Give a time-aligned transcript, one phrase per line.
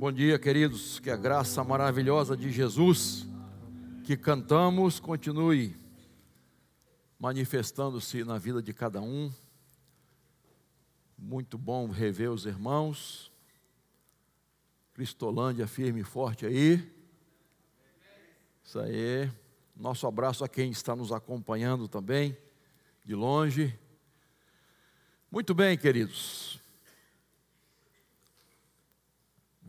[0.00, 0.98] Bom dia, queridos.
[0.98, 3.26] Que a graça maravilhosa de Jesus
[4.02, 5.76] que cantamos continue
[7.18, 9.30] manifestando-se na vida de cada um.
[11.18, 13.30] Muito bom rever os irmãos.
[14.94, 16.82] Cristolândia firme e forte aí.
[18.64, 19.30] Isso aí.
[19.76, 22.34] Nosso abraço a quem está nos acompanhando também,
[23.04, 23.78] de longe.
[25.30, 26.58] Muito bem, queridos.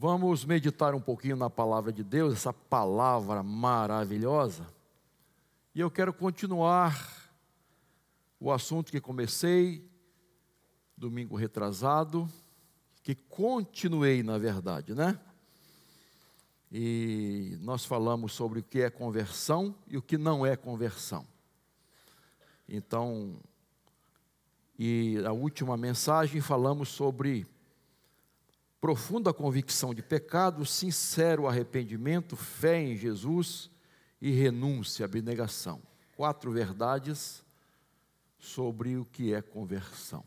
[0.04, 4.66] Vamos meditar um pouquinho na palavra de Deus, essa palavra maravilhosa.
[5.76, 7.30] E eu quero continuar
[8.40, 9.88] o assunto que comecei
[10.98, 12.28] domingo retrasado,
[13.04, 15.20] que continuei, na verdade, né?
[16.72, 21.28] E nós falamos sobre o que é conversão e o que não é conversão.
[22.68, 23.40] Então,
[24.80, 27.46] e a última mensagem falamos sobre
[28.82, 33.70] profunda convicção de pecado, sincero arrependimento, fé em Jesus
[34.20, 35.80] e renúncia, abnegação.
[36.18, 37.44] Quatro verdades
[38.40, 40.26] sobre o que é conversão.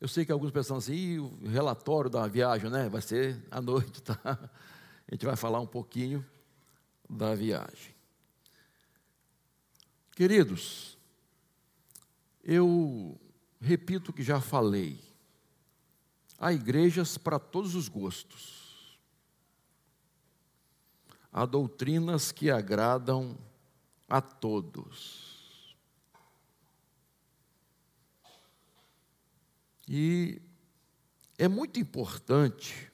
[0.00, 2.88] Eu sei que alguns pensam assim, o relatório da viagem, né?
[2.88, 4.18] Vai ser à noite, tá?
[5.08, 6.24] A gente vai falar um pouquinho
[7.08, 7.94] da viagem.
[10.12, 10.98] Queridos,
[12.42, 13.20] eu
[13.60, 15.05] repito o que já falei.
[16.38, 18.98] Há igrejas para todos os gostos.
[21.32, 23.36] Há doutrinas que agradam
[24.08, 25.76] a todos.
[29.88, 30.40] E
[31.38, 32.90] é muito importante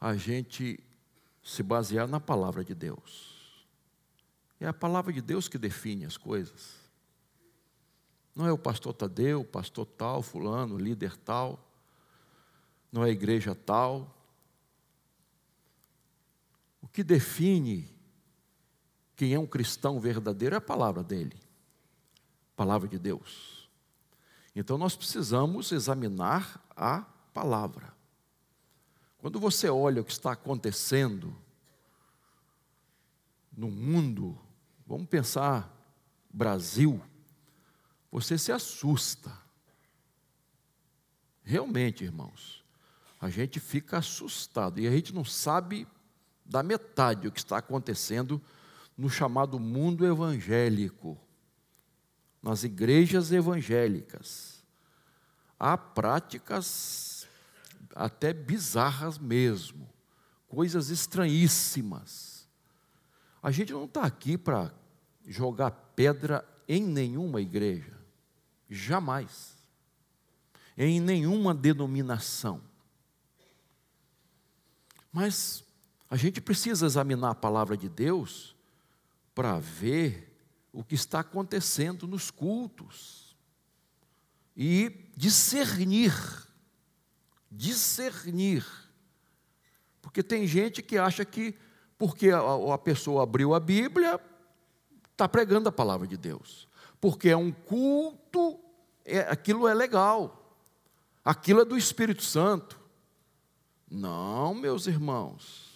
[0.00, 0.78] a gente
[1.42, 3.66] se basear na palavra de Deus.
[4.60, 6.82] É a palavra de Deus que define as coisas.
[8.34, 11.71] Não é o pastor Tadeu, o pastor tal, fulano, líder tal
[12.92, 14.14] não é igreja tal.
[16.82, 17.90] O que define
[19.16, 21.40] quem é um cristão verdadeiro é a palavra dele,
[22.52, 23.70] a palavra de Deus.
[24.54, 27.00] Então nós precisamos examinar a
[27.32, 27.94] palavra.
[29.16, 31.34] Quando você olha o que está acontecendo
[33.56, 34.38] no mundo,
[34.86, 35.70] vamos pensar
[36.28, 37.00] Brasil,
[38.10, 39.32] você se assusta.
[41.44, 42.61] Realmente, irmãos
[43.22, 45.86] a gente fica assustado e a gente não sabe
[46.44, 48.42] da metade o que está acontecendo
[48.98, 51.16] no chamado mundo evangélico,
[52.42, 54.64] nas igrejas evangélicas.
[55.56, 57.28] Há práticas
[57.94, 59.88] até bizarras mesmo,
[60.48, 62.48] coisas estranhíssimas.
[63.40, 64.74] A gente não está aqui para
[65.28, 67.96] jogar pedra em nenhuma igreja,
[68.68, 69.56] jamais,
[70.76, 72.71] em nenhuma denominação.
[75.12, 75.62] Mas
[76.08, 78.56] a gente precisa examinar a palavra de Deus
[79.34, 80.32] para ver
[80.72, 83.36] o que está acontecendo nos cultos
[84.56, 86.14] e discernir.
[87.50, 88.66] Discernir.
[90.00, 91.54] Porque tem gente que acha que,
[91.98, 94.18] porque a, pessoa abriu a Bíblia,
[95.10, 96.68] está pregando a palavra de Deus.
[97.00, 98.58] Porque é um culto,
[99.04, 100.58] é, aquilo é legal,
[101.24, 102.81] aquilo é do Espírito Santo.
[103.92, 105.70] Não, meus irmãos.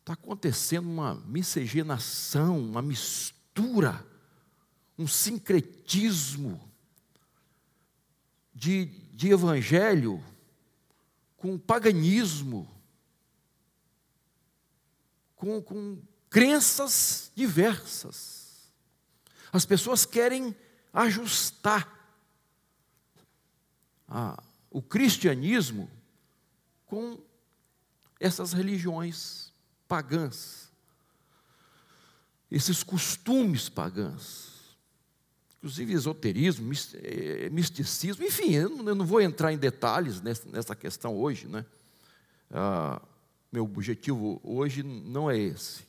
[0.00, 4.02] Está acontecendo uma miscigenação, uma mistura,
[4.98, 6.58] um sincretismo
[8.54, 10.24] de, de evangelho
[11.36, 12.66] com paganismo,
[15.36, 16.00] com, com
[16.30, 18.72] crenças diversas.
[19.52, 20.56] As pessoas querem
[20.94, 21.92] ajustar
[24.08, 24.42] a,
[24.74, 25.88] o cristianismo
[26.84, 27.16] com
[28.18, 29.52] essas religiões
[29.86, 30.68] pagãs,
[32.50, 34.76] esses costumes pagãs,
[35.58, 41.64] inclusive esoterismo, eh, misticismo, enfim, eu não vou entrar em detalhes nessa questão hoje, né?
[42.50, 43.00] Ah,
[43.52, 45.84] meu objetivo hoje não é esse,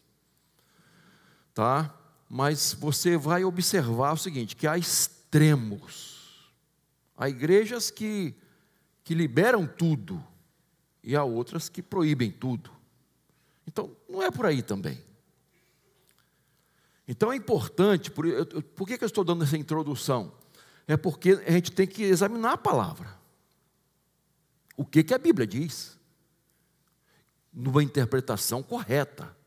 [1.55, 1.91] tá?
[2.29, 6.53] Mas você vai observar o seguinte: que há extremos,
[7.17, 8.35] há igrejas que
[9.05, 10.21] que liberam tudo
[11.03, 12.71] e há outras que proíbem tudo.
[13.67, 15.01] Então, não é por aí também.
[17.07, 18.25] Então é importante, por,
[18.75, 20.33] por que, que eu estou dando essa introdução?
[20.87, 23.15] É porque a gente tem que examinar a palavra.
[24.75, 25.99] O que, que a Bíblia diz?
[27.53, 29.37] Numa interpretação correta.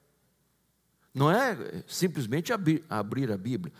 [1.12, 3.74] Não é simplesmente abrir, abrir a Bíblia.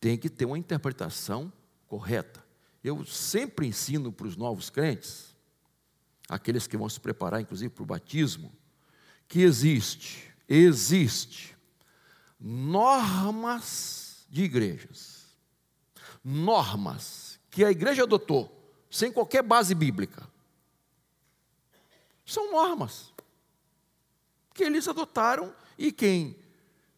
[0.00, 1.52] Tem que ter uma interpretação
[1.86, 2.49] correta.
[2.82, 5.36] Eu sempre ensino para os novos crentes,
[6.28, 8.52] aqueles que vão se preparar, inclusive, para o batismo,
[9.28, 11.56] que existe, existe
[12.40, 15.26] normas de igrejas.
[16.24, 20.28] Normas que a igreja adotou, sem qualquer base bíblica.
[22.24, 23.12] São normas
[24.54, 26.36] que eles adotaram e quem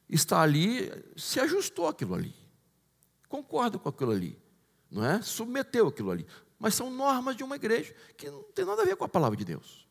[0.09, 2.35] está ali se ajustou àquilo ali.
[3.29, 4.42] Concorda com aquilo ali,
[4.93, 5.23] não é?
[5.23, 6.27] Submeteu aquilo ali.
[6.59, 9.37] Mas são normas de uma igreja que não tem nada a ver com a palavra
[9.37, 9.89] de Deus.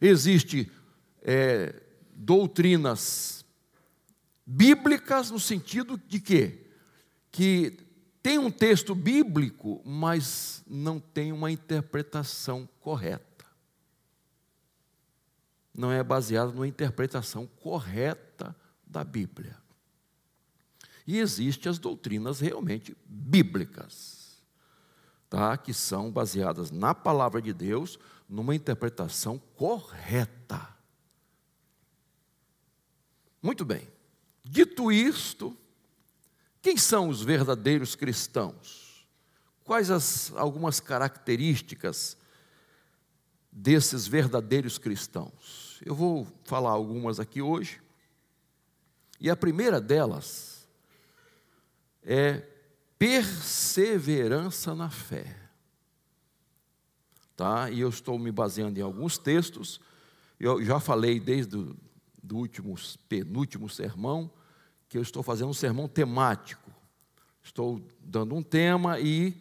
[0.00, 0.70] Existem
[1.22, 1.82] é,
[2.14, 3.44] doutrinas
[4.44, 6.66] bíblicas no sentido de quê?
[7.30, 7.78] Que
[8.22, 13.36] tem um texto bíblico, mas não tem uma interpretação correta
[15.76, 18.56] não é baseado numa interpretação correta
[18.86, 19.56] da Bíblia.
[21.06, 24.42] E existem as doutrinas realmente bíblicas,
[25.30, 25.56] tá?
[25.56, 27.98] que são baseadas na palavra de Deus,
[28.28, 30.76] numa interpretação correta.
[33.40, 33.86] Muito bem.
[34.42, 35.56] Dito isto,
[36.60, 39.06] quem são os verdadeiros cristãos?
[39.62, 42.16] Quais as algumas características
[43.52, 45.80] desses verdadeiros cristãos?
[45.84, 47.80] Eu vou falar algumas aqui hoje.
[49.20, 50.55] E a primeira delas
[52.06, 52.42] é
[52.98, 55.36] perseverança na fé.
[57.36, 57.68] Tá?
[57.70, 59.80] E eu estou me baseando em alguns textos.
[60.40, 61.76] Eu já falei desde o
[62.26, 62.74] do último,
[63.08, 64.30] penúltimo sermão
[64.88, 66.70] que eu estou fazendo um sermão temático.
[67.42, 69.40] Estou dando um tema e,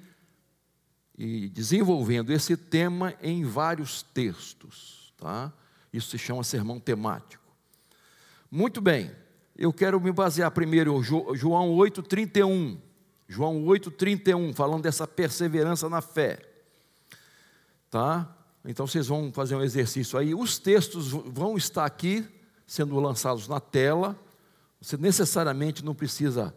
[1.18, 5.14] e desenvolvendo esse tema em vários textos.
[5.18, 5.52] Tá?
[5.92, 7.44] Isso se chama sermão temático.
[8.52, 9.12] Muito bem,
[9.58, 12.78] eu quero me basear primeiro em João 8,31.
[13.28, 16.40] João 8,31, falando dessa perseverança na fé.
[17.90, 18.36] Tá?
[18.66, 20.36] Então vocês vão fazer um exercício aí.
[20.36, 22.28] Os textos vão estar aqui,
[22.68, 24.20] sendo lançados na tela.
[24.82, 26.54] Você necessariamente não precisa,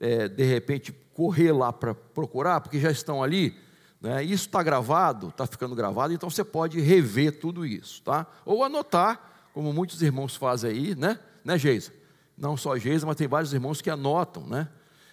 [0.00, 3.58] é, de repente, correr lá para procurar, porque já estão ali.
[4.00, 4.22] Né?
[4.22, 8.26] Isso está gravado, está ficando gravado, então você pode rever tudo isso, tá?
[8.44, 11.18] Ou anotar, como muitos irmãos fazem aí, né?
[11.44, 11.92] Né, Geisa?
[12.36, 14.68] Não só Geisa, mas tem vários irmãos que anotam, né?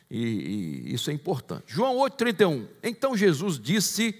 [0.09, 1.63] E, e isso é importante.
[1.67, 2.67] João 8,31.
[2.83, 4.19] Então Jesus disse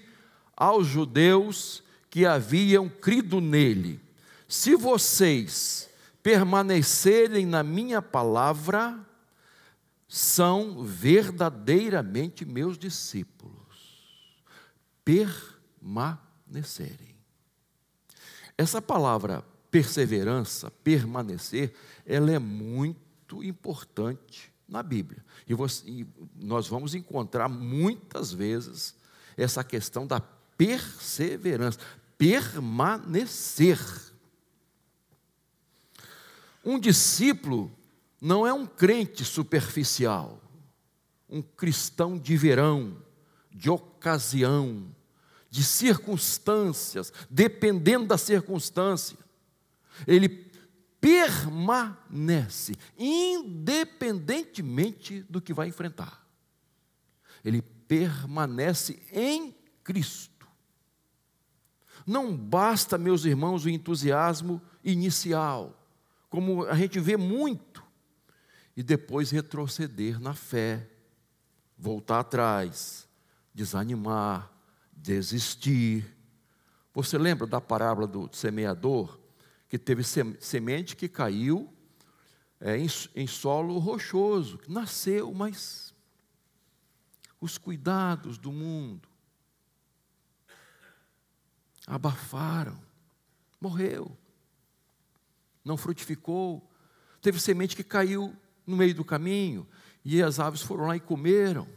[0.56, 4.00] aos judeus que haviam crido nele:
[4.48, 5.90] Se vocês
[6.22, 8.98] permanecerem na minha palavra,
[10.08, 13.54] são verdadeiramente meus discípulos
[15.04, 17.14] permanecerem.
[18.56, 21.74] Essa palavra perseverança, permanecer,
[22.06, 25.24] ela é muito importante na Bíblia.
[25.46, 26.06] E, você, e,
[26.36, 28.94] nós vamos encontrar muitas vezes
[29.36, 31.78] essa questão da perseverança,
[32.16, 33.78] permanecer.
[36.64, 37.70] Um discípulo
[38.20, 40.40] não é um crente superficial,
[41.28, 42.96] um cristão de verão,
[43.50, 44.94] de ocasião,
[45.50, 49.18] de circunstâncias, dependendo da circunstância.
[50.06, 50.43] Ele
[51.04, 56.26] permanece, independentemente do que vai enfrentar.
[57.44, 60.48] Ele permanece em Cristo.
[62.06, 65.78] Não basta, meus irmãos, o entusiasmo inicial,
[66.30, 67.84] como a gente vê muito,
[68.74, 70.88] e depois retroceder na fé,
[71.76, 73.06] voltar atrás,
[73.52, 74.50] desanimar,
[74.90, 76.16] desistir.
[76.94, 79.22] Você lembra da parábola do semeador?
[79.74, 81.68] Que teve semente que caiu
[82.60, 85.92] é, em, em solo rochoso, que nasceu, mas
[87.40, 89.08] os cuidados do mundo
[91.84, 92.80] abafaram,
[93.60, 94.16] morreu,
[95.64, 96.70] não frutificou.
[97.20, 98.32] Teve semente que caiu
[98.64, 99.66] no meio do caminho
[100.04, 101.68] e as aves foram lá e comeram.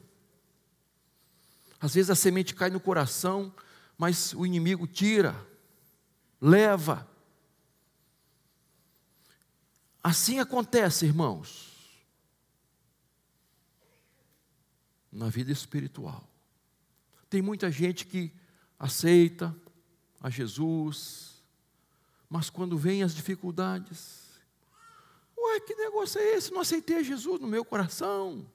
[1.79, 3.51] Às vezes a semente cai no coração,
[3.97, 5.35] mas o inimigo tira,
[6.39, 7.16] leva.
[10.07, 11.75] Assim acontece, irmãos,
[15.11, 16.25] na vida espiritual.
[17.29, 18.31] Tem muita gente que
[18.79, 19.53] aceita
[20.21, 21.43] a Jesus,
[22.29, 24.29] mas quando vem as dificuldades,
[25.37, 26.53] ué, que negócio é esse?
[26.53, 28.49] Não aceitei Jesus no meu coração.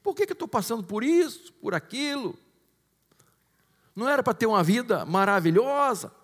[0.00, 2.38] Por que, que eu estou passando por isso, por aquilo?
[3.96, 6.14] Não era para ter uma vida maravilhosa,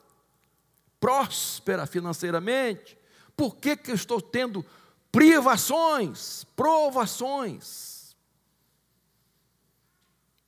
[1.01, 3.00] próspera financeiramente?
[3.41, 4.63] Por que, que eu estou tendo
[5.11, 8.15] privações, provações?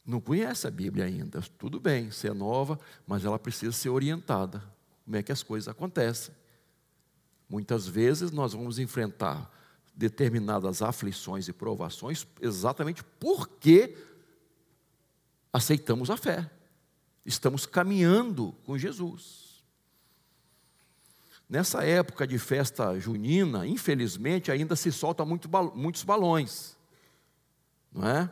[0.04, 1.40] não conhece a Bíblia ainda.
[1.58, 4.62] Tudo bem, ser é nova, mas ela precisa ser orientada.
[5.06, 6.34] Como é que as coisas acontecem?
[7.48, 9.50] Muitas vezes nós vamos enfrentar
[9.94, 13.96] determinadas aflições e provações exatamente porque
[15.50, 16.50] aceitamos a fé.
[17.24, 19.51] Estamos caminhando com Jesus.
[21.52, 26.78] Nessa época de festa junina, infelizmente, ainda se soltam muito, muitos balões,
[27.92, 28.30] não é?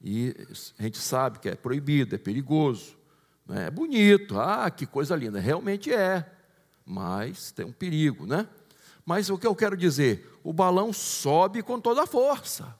[0.00, 0.34] E
[0.78, 2.96] a gente sabe que é proibido, é perigoso,
[3.50, 3.66] é?
[3.66, 6.26] é bonito, ah, que coisa linda, realmente é,
[6.86, 8.48] mas tem um perigo, né?
[9.04, 12.74] Mas o que eu quero dizer, o balão sobe com toda a força.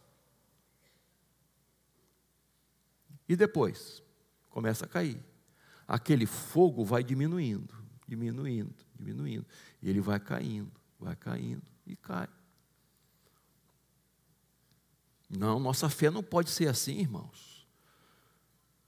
[3.28, 4.02] E depois
[4.48, 5.22] começa a cair
[5.86, 7.74] aquele fogo vai diminuindo,
[8.08, 9.46] diminuindo, diminuindo.
[9.84, 12.26] E ele vai caindo, vai caindo e cai.
[15.28, 17.68] Não, nossa fé não pode ser assim, irmãos.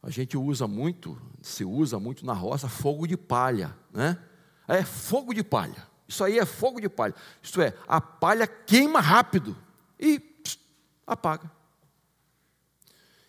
[0.03, 4.19] A gente usa muito, se usa muito na roça, fogo de palha, né?
[4.67, 5.87] É fogo de palha.
[6.09, 7.15] Isso aí é fogo de palha.
[7.43, 9.55] Isto é, a palha queima rápido
[9.99, 10.59] e pss,
[11.07, 11.53] apaga.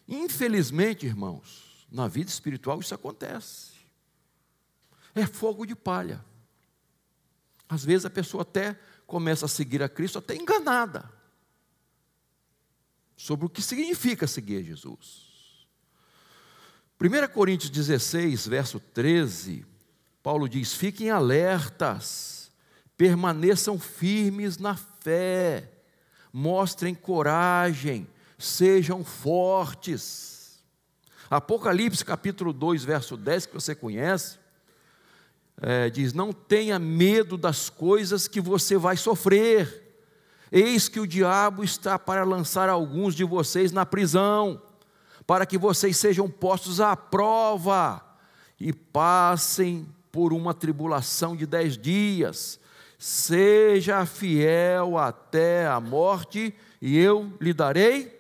[0.08, 3.74] Infelizmente, irmãos, na vida espiritual isso acontece.
[5.14, 6.24] É fogo de palha.
[7.70, 11.10] Às vezes a pessoa até começa a seguir a Cristo até enganada
[13.16, 15.28] sobre o que significa seguir Jesus.
[17.00, 19.66] 1 Coríntios 16, verso 13,
[20.24, 22.52] Paulo diz: Fiquem alertas,
[22.96, 25.72] permaneçam firmes na fé,
[26.32, 28.08] mostrem coragem,
[28.38, 30.64] sejam fortes.
[31.30, 34.40] Apocalipse capítulo 2, verso 10, que você conhece,
[35.62, 39.84] é, diz: Não tenha medo das coisas que você vai sofrer.
[40.52, 44.62] Eis que o diabo está para lançar alguns de vocês na prisão,
[45.26, 48.02] para que vocês sejam postos à prova
[48.60, 52.60] e passem por uma tribulação de dez dias.
[52.98, 58.18] Seja fiel até a morte, e eu lhe darei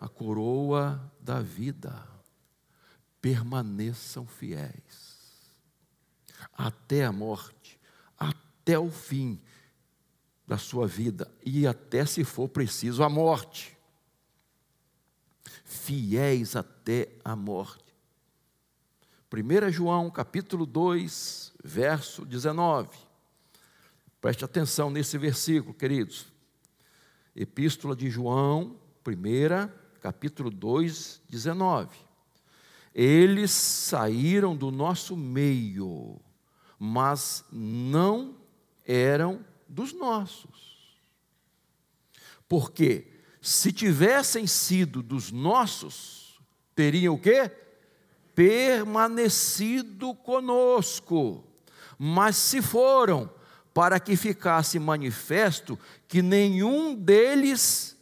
[0.00, 2.06] a coroa da vida
[3.20, 5.07] permaneçam fiéis
[6.58, 7.78] até a morte,
[8.18, 9.40] até o fim
[10.44, 13.78] da sua vida e até se for preciso a morte.
[15.64, 17.84] Fiéis até a morte.
[19.32, 22.88] 1 João capítulo 2, verso 19.
[24.20, 26.26] Preste atenção nesse versículo, queridos.
[27.36, 31.96] Epístola de João, 1, capítulo 2, 19.
[32.92, 36.18] Eles saíram do nosso meio,
[36.78, 38.36] mas não
[38.86, 40.98] eram dos nossos.
[42.48, 43.06] Porque
[43.42, 46.40] se tivessem sido dos nossos,
[46.74, 47.50] teriam o quê?
[48.34, 51.44] Permanecido conosco.
[51.98, 53.30] Mas se foram,
[53.74, 57.96] para que ficasse manifesto que nenhum deles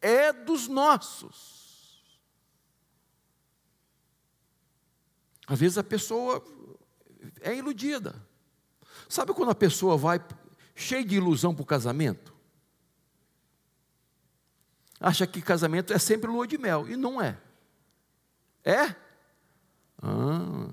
[0.00, 1.60] é dos nossos.
[5.46, 6.44] Às vezes a pessoa
[7.42, 8.14] é iludida.
[9.08, 10.24] Sabe quando a pessoa vai
[10.74, 12.34] cheia de ilusão para o casamento?
[15.00, 17.38] Acha que casamento é sempre lua de mel, e não é.
[18.62, 18.94] É?
[20.02, 20.68] Ah,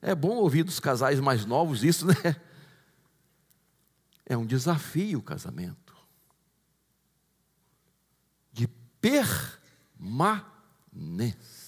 [0.00, 2.14] é bom ouvir dos casais mais novos isso, né?
[4.26, 5.94] É um desafio o casamento.
[8.52, 8.68] De
[9.00, 11.63] permanência.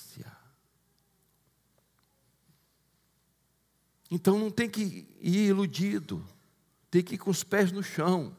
[4.11, 6.25] Então não tem que ir iludido,
[6.91, 8.37] tem que ir com os pés no chão.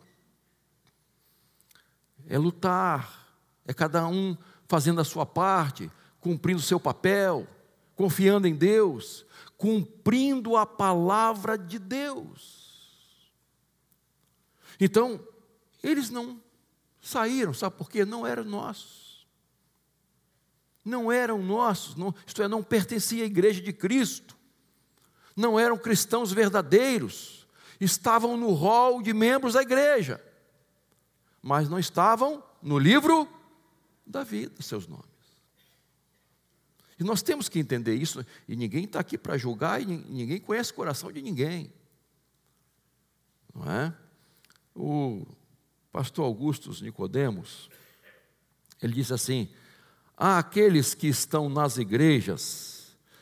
[2.25, 7.47] É lutar, é cada um fazendo a sua parte, cumprindo o seu papel,
[7.95, 9.25] confiando em Deus,
[9.57, 13.31] cumprindo a palavra de Deus.
[14.79, 15.19] Então,
[15.81, 16.41] eles não
[17.01, 18.05] saíram, sabe por quê?
[18.05, 19.25] Não eram nossos.
[20.83, 24.36] Não eram nossos, não, isto é, não pertencia à igreja de Cristo
[25.37, 27.47] não eram cristãos verdadeiros,
[27.79, 30.19] estavam no rol de membros da igreja,
[31.41, 33.29] mas não estavam no livro
[34.05, 35.05] da vida, seus nomes.
[36.99, 40.71] E nós temos que entender isso, e ninguém está aqui para julgar, e ninguém conhece
[40.71, 41.71] o coração de ninguém.
[43.53, 43.93] Não é?
[44.75, 45.23] O
[45.91, 47.69] pastor Augustus Nicodemos,
[48.81, 49.47] ele diz assim:
[50.17, 52.76] há aqueles que estão nas igrejas,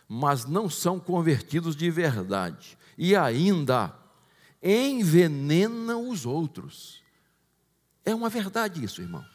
[0.08, 3.94] mas não são convertidos de verdade, e ainda
[4.62, 7.04] envenenam os outros.
[8.04, 9.26] É uma verdade isso, irmão.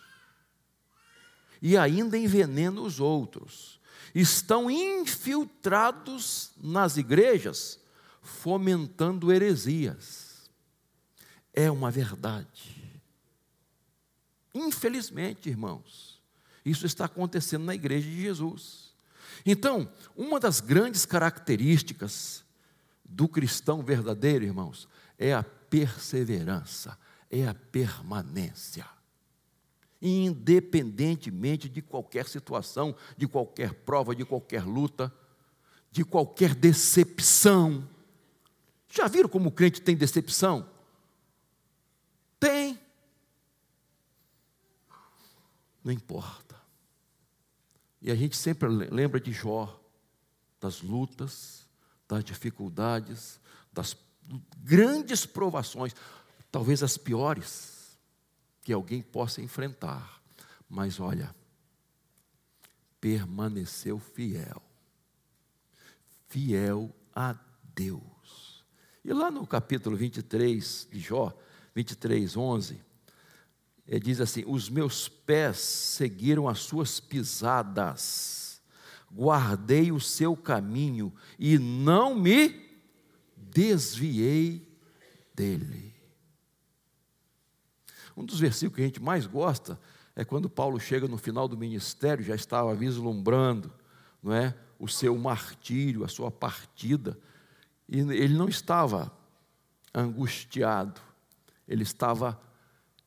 [1.60, 3.78] E ainda envenenam os outros.
[4.14, 7.78] estão infiltrados nas igrejas,
[8.22, 10.50] fomentando heresias.
[11.52, 12.80] É uma verdade.
[14.52, 16.20] Infelizmente, irmãos,
[16.64, 18.89] isso está acontecendo na igreja de Jesus.
[19.44, 22.44] Então, uma das grandes características
[23.04, 26.98] do cristão verdadeiro, irmãos, é a perseverança,
[27.30, 28.86] é a permanência.
[30.00, 35.12] Independentemente de qualquer situação, de qualquer prova, de qualquer luta,
[35.90, 37.88] de qualquer decepção.
[38.88, 40.68] Já viram como o crente tem decepção?
[42.38, 42.78] Tem.
[45.84, 46.59] Não importa.
[48.00, 49.78] E a gente sempre lembra de Jó,
[50.60, 51.66] das lutas,
[52.08, 53.40] das dificuldades,
[53.72, 53.96] das
[54.58, 55.94] grandes provações,
[56.50, 57.98] talvez as piores
[58.62, 60.20] que alguém possa enfrentar.
[60.68, 61.34] Mas olha,
[63.00, 64.62] permaneceu fiel,
[66.28, 67.36] fiel a
[67.74, 68.64] Deus.
[69.04, 71.36] E lá no capítulo 23 de Jó,
[71.74, 72.80] 23, 11,
[73.90, 78.62] ele diz assim: Os meus pés seguiram as suas pisadas,
[79.12, 82.70] guardei o seu caminho e não me
[83.36, 84.64] desviei
[85.34, 85.92] dele.
[88.16, 89.80] Um dos versículos que a gente mais gosta
[90.14, 93.72] é quando Paulo chega no final do ministério, já estava vislumbrando,
[94.22, 97.18] não é, o seu martírio, a sua partida,
[97.88, 99.10] e ele não estava
[99.92, 101.00] angustiado,
[101.66, 102.40] ele estava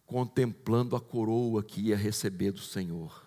[0.06, 3.24] contemplando a coroa que ia receber do Senhor.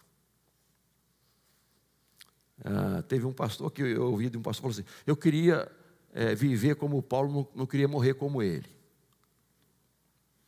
[2.65, 5.71] Ah, teve um pastor que eu ouvi de um pastor falou assim: eu queria
[6.13, 8.69] é, viver como Paulo, não, não queria morrer como ele.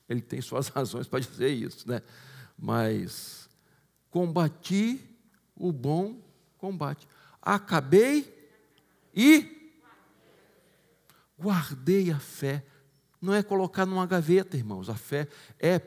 [0.09, 2.03] Ele tem suas razões para dizer isso, né?
[2.57, 3.49] Mas
[4.11, 5.01] combati
[5.55, 6.19] o bom
[6.57, 7.07] combate.
[7.43, 8.35] Acabei
[9.15, 9.73] e
[11.39, 12.65] guardei a fé.
[13.21, 14.89] Não é colocar numa gaveta, irmãos.
[14.89, 15.79] A fé é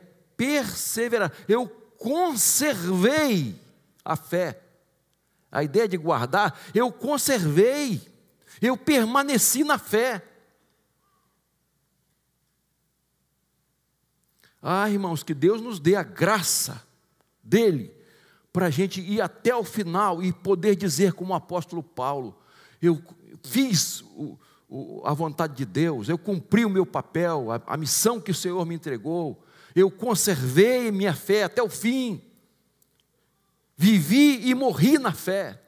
[0.42, 1.32] perseverar.
[1.46, 3.54] Eu conservei
[4.04, 4.60] a fé.
[5.50, 8.12] A ideia de guardar, eu conservei
[8.62, 10.24] eu permaneci na fé.
[14.62, 16.80] Ah, irmãos, que Deus nos dê a graça
[17.42, 17.92] dele,
[18.52, 22.38] para a gente ir até o final e poder dizer, como o apóstolo Paulo:
[22.80, 23.02] eu
[23.42, 28.20] fiz o, o, a vontade de Deus, eu cumpri o meu papel, a, a missão
[28.20, 29.42] que o Senhor me entregou,
[29.74, 32.22] eu conservei minha fé até o fim,
[33.76, 35.60] vivi e morri na fé.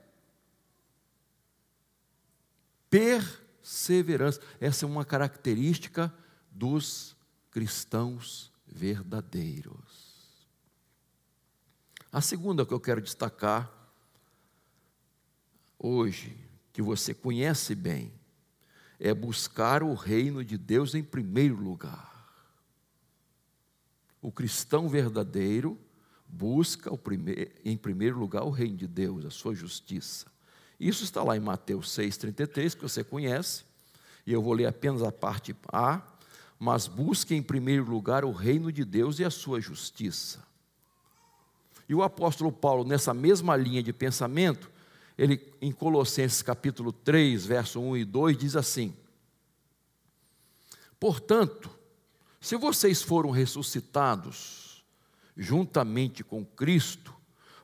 [2.90, 4.40] Perseverança.
[4.60, 6.12] Essa é uma característica
[6.50, 7.16] dos
[7.50, 10.04] cristãos verdadeiros.
[12.12, 13.68] A segunda que eu quero destacar
[15.76, 16.36] hoje,
[16.72, 18.12] que você conhece bem,
[19.00, 22.13] é buscar o reino de Deus em primeiro lugar.
[24.24, 25.78] O cristão verdadeiro
[26.26, 26.90] busca
[27.62, 30.24] em primeiro lugar o reino de Deus, a sua justiça.
[30.80, 33.64] Isso está lá em Mateus 6,33, que você conhece,
[34.26, 36.00] e eu vou ler apenas a parte A.
[36.58, 40.42] Mas busque em primeiro lugar o reino de Deus e a sua justiça.
[41.86, 44.70] E o apóstolo Paulo, nessa mesma linha de pensamento,
[45.18, 48.96] ele em Colossenses capítulo 3, verso 1 e 2, diz assim:
[50.98, 51.83] Portanto,
[52.44, 54.84] se vocês foram ressuscitados
[55.34, 57.14] juntamente com Cristo,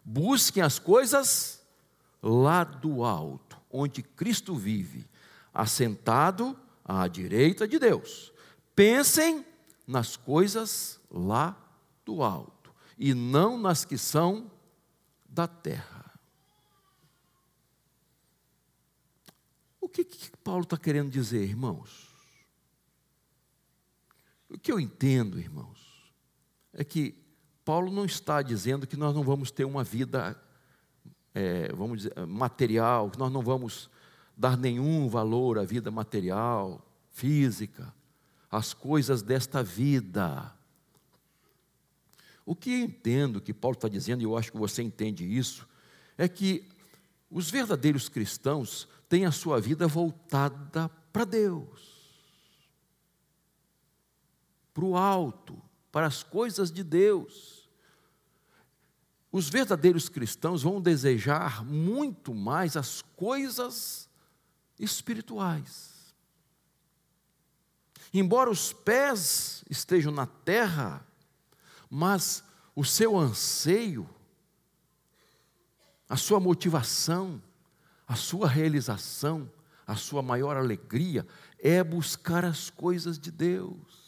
[0.03, 1.63] busquem as coisas
[2.23, 5.07] lá do alto, onde Cristo vive,
[5.53, 8.33] assentado à direita de Deus.
[8.75, 9.45] Pensem
[9.87, 11.55] nas coisas lá
[12.03, 14.51] do alto e não nas que são
[15.29, 16.11] da terra.
[19.79, 22.10] O que, que Paulo está querendo dizer, irmãos?
[24.51, 26.13] O que eu entendo, irmãos,
[26.73, 27.15] é que
[27.65, 30.37] Paulo não está dizendo que nós não vamos ter uma vida
[31.35, 33.91] é, vamos dizer, material, que nós não vamos
[34.37, 37.95] dar nenhum valor à vida material, física,
[38.51, 40.53] às coisas desta vida.
[42.45, 45.69] O que eu entendo que Paulo está dizendo, e eu acho que você entende isso,
[46.19, 46.69] é que
[47.31, 52.00] os verdadeiros cristãos têm a sua vida voltada para Deus,
[54.73, 57.69] para o alto, para as coisas de Deus.
[59.33, 64.09] Os verdadeiros cristãos vão desejar muito mais as coisas
[64.79, 66.15] espirituais.
[68.13, 71.07] Embora os pés estejam na terra,
[71.89, 72.43] mas
[72.75, 74.09] o seu anseio,
[76.09, 77.41] a sua motivação,
[78.09, 79.51] a sua realização,
[79.87, 81.27] a sua maior alegria
[81.59, 84.00] é buscar as coisas de Deus.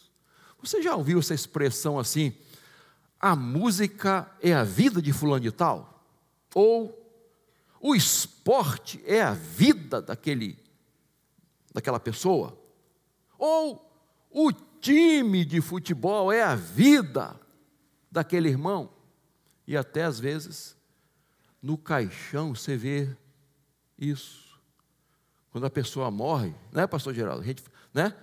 [0.62, 2.32] Você já ouviu essa expressão assim?
[3.18, 6.04] A música é a vida de fulano de tal?
[6.54, 6.98] Ou
[7.80, 10.58] o esporte é a vida daquele
[11.72, 12.56] daquela pessoa?
[13.38, 13.90] Ou
[14.30, 17.38] o time de futebol é a vida
[18.10, 18.90] daquele irmão?
[19.66, 20.76] E até às vezes
[21.60, 23.08] no caixão você vê
[23.98, 24.42] isso.
[25.50, 27.42] Quando a pessoa morre, né, pastor Geraldo?
[27.42, 28.14] A gente, né?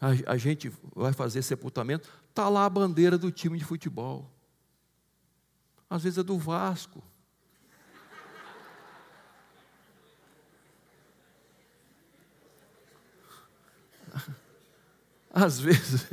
[0.00, 4.30] A, a gente vai fazer sepultamento, está lá a bandeira do time de futebol.
[5.90, 7.02] Às vezes é do Vasco.
[15.30, 16.06] Às vezes,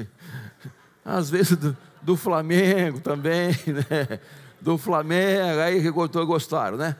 [1.04, 4.20] às vezes do, do Flamengo também, né?
[4.62, 6.96] Do Flamengo, aí que gostaram, né?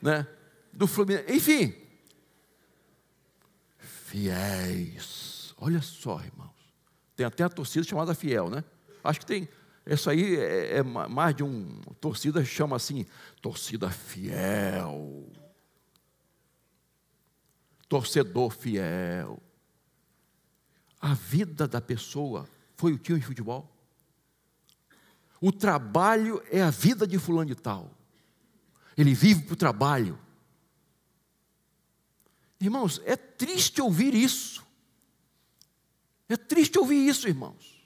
[0.00, 0.26] né?
[0.72, 1.74] Do Flamengo, enfim,
[3.78, 5.23] fiéis.
[5.64, 6.74] Olha só, irmãos.
[7.16, 8.62] Tem até a torcida chamada fiel, né?
[9.02, 9.48] Acho que tem.
[9.86, 11.80] Isso aí é, é mais de um.
[12.02, 13.06] Torcida chama assim,
[13.40, 15.26] torcida fiel.
[17.88, 19.42] Torcedor fiel.
[21.00, 22.46] A vida da pessoa
[22.76, 23.74] foi o time de futebol.
[25.40, 27.90] O trabalho é a vida de fulano de tal.
[28.98, 30.18] Ele vive para o trabalho.
[32.60, 34.62] Irmãos, é triste ouvir isso.
[36.28, 37.82] É triste ouvir isso, irmãos.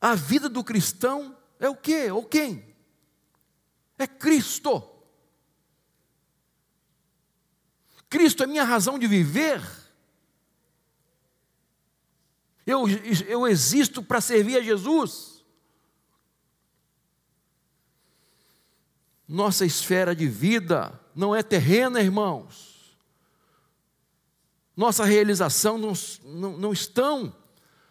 [0.00, 2.10] A vida do cristão é o quê?
[2.10, 2.74] Ou quem?
[3.98, 4.82] É Cristo.
[8.08, 9.60] Cristo é minha razão de viver.
[12.64, 12.84] Eu,
[13.26, 15.44] eu existo para servir a Jesus.
[19.26, 22.67] Nossa esfera de vida não é terrena, irmãos
[24.78, 25.92] nossa realização não,
[26.24, 27.34] não, não estão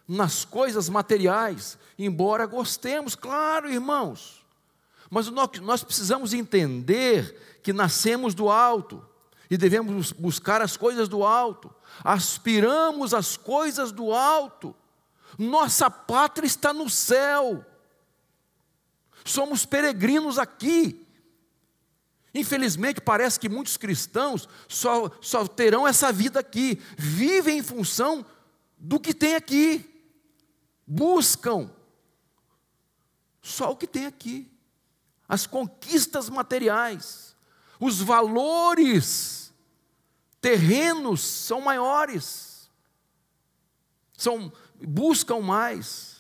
[0.08, 4.42] nas coisas materiais, embora gostemos, claro, irmãos.
[5.10, 9.06] Mas nós, precisamos entender que nascemos do alto
[9.50, 11.70] e devemos buscar as coisas do alto,
[12.06, 14.74] aspiramos às coisas do alto.
[15.38, 17.66] Nossa pátria está no céu.
[19.26, 21.06] Somos peregrinos aqui.
[22.38, 28.24] Infelizmente, parece que muitos cristãos só, só terão essa vida aqui, vivem em função
[28.78, 29.84] do que tem aqui,
[30.86, 31.72] buscam
[33.42, 34.52] só o que tem aqui,
[35.28, 37.36] as conquistas materiais,
[37.80, 39.52] os valores
[40.40, 42.70] terrenos são maiores,
[44.16, 46.18] são, buscam mais.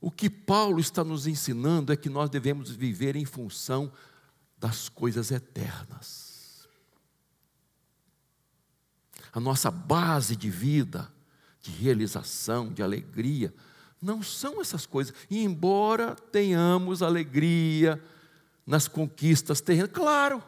[0.00, 3.92] O que Paulo está nos ensinando é que nós devemos viver em função
[4.58, 6.68] das coisas eternas.
[9.32, 11.12] A nossa base de vida,
[11.60, 13.54] de realização, de alegria,
[14.00, 15.14] não são essas coisas.
[15.30, 18.02] E embora tenhamos alegria
[18.66, 20.42] nas conquistas terrenas, claro,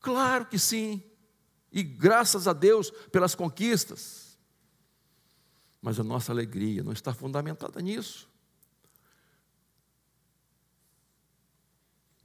[0.00, 1.02] claro que sim,
[1.72, 4.38] e graças a Deus pelas conquistas,
[5.80, 8.28] mas a nossa alegria não está fundamentada nisso.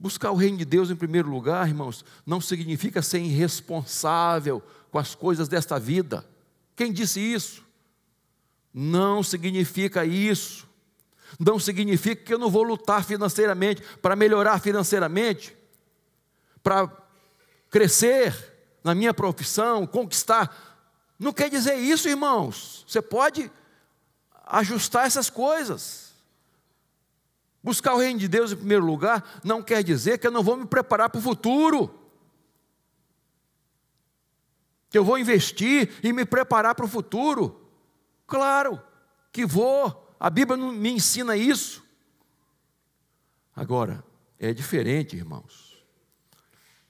[0.04, 5.14] Buscar o reino de Deus em primeiro lugar, irmãos, não significa ser irresponsável com as
[5.14, 6.22] coisas desta vida.
[6.76, 7.64] Quem disse isso?
[8.70, 10.68] Não significa isso.
[11.40, 15.56] Não significa que eu não vou lutar financeiramente para melhorar financeiramente,
[16.62, 16.86] para
[17.70, 18.52] crescer
[18.84, 20.84] na minha profissão, conquistar.
[21.18, 22.84] Não quer dizer isso, irmãos.
[22.86, 23.50] Você pode
[24.44, 26.03] ajustar essas coisas.
[27.64, 30.54] Buscar o reino de Deus em primeiro lugar não quer dizer que eu não vou
[30.54, 31.98] me preparar para o futuro.
[34.90, 37.66] Que eu vou investir e me preparar para o futuro.
[38.26, 38.78] Claro
[39.32, 40.14] que vou.
[40.20, 41.82] A Bíblia me ensina isso.
[43.56, 44.04] Agora,
[44.38, 45.82] é diferente, irmãos.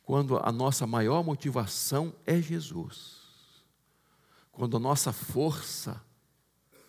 [0.02, 3.22] Quando a nossa maior motivação é Jesus.
[4.50, 6.04] Quando a nossa força,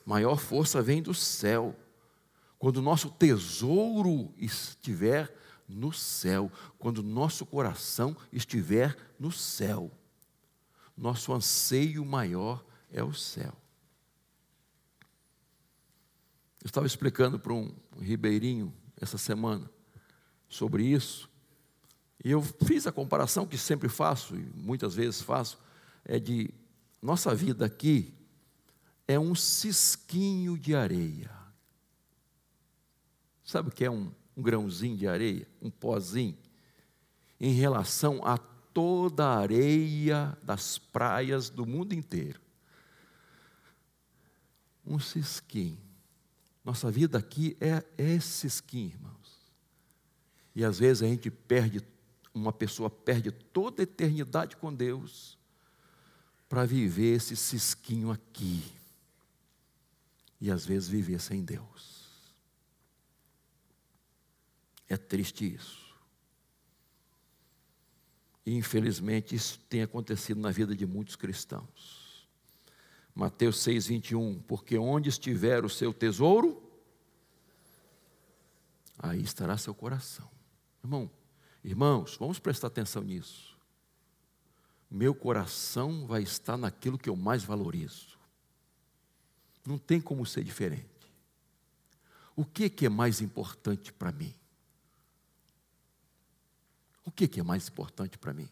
[0.03, 1.75] maior força vem do céu
[2.57, 5.33] quando o nosso tesouro estiver
[5.67, 9.91] no céu, quando o nosso coração estiver no céu,
[10.95, 13.53] nosso anseio maior é o céu.
[16.63, 19.69] Eu estava explicando para um ribeirinho essa semana
[20.47, 21.29] sobre isso,
[22.23, 25.59] e eu fiz a comparação que sempre faço, e muitas vezes faço,
[26.03, 26.49] é de
[27.01, 28.13] nossa vida aqui
[29.07, 31.34] é um cisquinho de areia.
[33.45, 35.47] Sabe o que é um, um grãozinho de areia?
[35.61, 36.35] Um pozinho?
[37.39, 42.39] em relação a toda a areia das praias do mundo inteiro.
[44.85, 45.79] Um cisquinho.
[46.63, 49.53] Nossa vida aqui é, é esse cisquinho, irmãos.
[50.55, 51.81] E às vezes a gente perde,
[52.33, 55.37] uma pessoa perde toda a eternidade com Deus
[56.47, 58.63] para viver esse cisquinho aqui.
[60.39, 62.04] E às vezes viver sem Deus.
[64.95, 65.93] É triste isso.
[68.45, 72.25] E infelizmente isso tem acontecido na vida de muitos cristãos.
[73.13, 74.41] Mateus 6, 21.
[74.43, 76.63] Porque onde estiver o seu tesouro,
[78.97, 80.31] aí estará seu coração.
[80.81, 81.11] Irmão,
[81.61, 83.59] irmãos, vamos prestar atenção nisso.
[84.89, 88.17] Meu coração vai estar naquilo que eu mais valorizo.
[89.67, 91.11] Não tem como ser diferente.
[92.33, 94.33] O que é mais importante para mim?
[97.05, 98.49] O que, é mais importante para mim?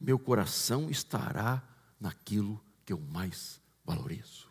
[0.00, 1.62] Meu coração estará
[2.00, 4.48] naquilo que eu mais valorizo.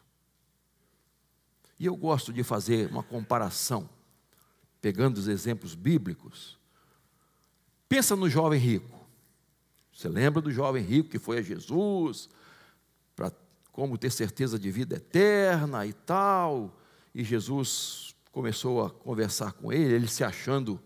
[1.79, 3.89] E eu gosto de fazer uma comparação,
[4.79, 6.57] pegando os exemplos bíblicos.
[7.89, 9.05] Pensa no jovem rico.
[9.91, 12.29] Você lembra do jovem rico que foi a Jesus,
[13.15, 13.31] para
[13.71, 16.79] como ter certeza de vida eterna e tal,
[17.13, 20.81] e Jesus começou a conversar com ele, ele se achando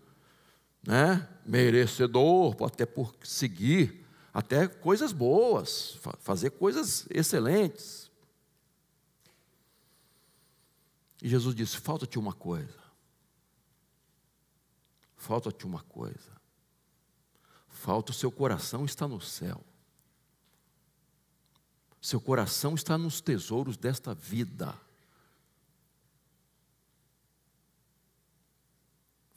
[0.86, 4.00] né, merecedor, até por seguir
[4.32, 8.10] até coisas boas, fazer coisas excelentes.
[11.22, 12.78] E Jesus disse: falta-te uma coisa.
[15.16, 16.40] Falta-te uma coisa.
[17.68, 19.62] Falta o seu coração está no céu.
[22.00, 24.74] Seu coração está nos tesouros desta vida.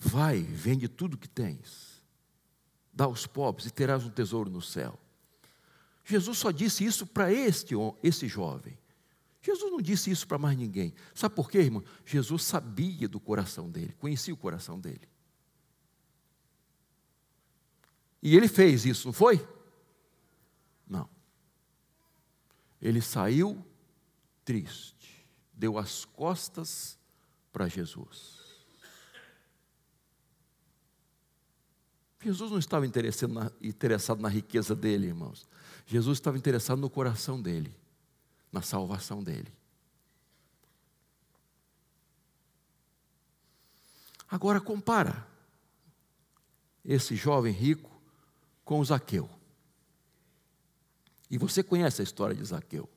[0.05, 2.03] Vai, vende tudo que tens,
[2.91, 4.99] dá aos pobres e terás um tesouro no céu.
[6.03, 8.77] Jesus só disse isso para este esse jovem.
[9.41, 10.93] Jesus não disse isso para mais ninguém.
[11.15, 11.81] Sabe por quê, irmão?
[12.05, 15.07] Jesus sabia do coração dele, conhecia o coração dele.
[18.21, 19.45] E ele fez isso, não foi?
[20.85, 21.09] Não.
[22.81, 23.65] Ele saiu
[24.43, 26.99] triste, deu as costas
[27.53, 28.42] para Jesus.
[32.23, 35.45] Jesus não estava interessado na, interessado na riqueza dele, irmãos.
[35.86, 37.75] Jesus estava interessado no coração dele,
[38.51, 39.51] na salvação dele.
[44.29, 45.27] Agora compara
[46.83, 47.91] esse jovem rico
[48.63, 49.29] com o Zaqueu.
[51.29, 52.89] E você conhece a história de Zaqueu.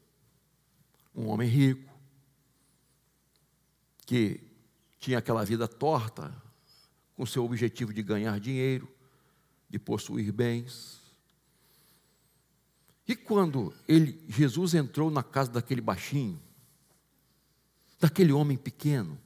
[1.15, 1.93] Um homem rico,
[4.07, 4.41] que
[5.01, 6.35] tinha aquela vida torta,
[7.17, 8.89] com seu objetivo de ganhar dinheiro,
[9.69, 11.01] de possuir bens.
[13.07, 16.41] E quando ele, Jesus entrou na casa daquele baixinho,
[18.01, 19.19] daquele homem pequeno,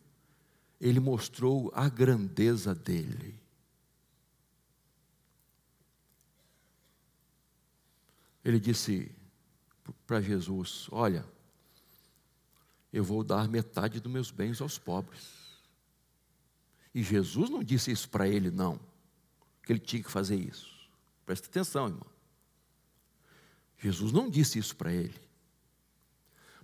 [0.80, 3.38] ele mostrou a grandeza dele.
[8.44, 9.10] Ele disse
[10.06, 11.24] para Jesus: Olha,
[12.92, 15.38] eu vou dar metade dos meus bens aos pobres.
[16.94, 18.89] E Jesus não disse isso para ele, não
[19.70, 20.68] que ele tinha que fazer isso.
[21.24, 22.06] Presta atenção, irmão.
[23.78, 25.14] Jesus não disse isso para ele.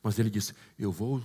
[0.02, 1.24] Mas ele disse: Eu vou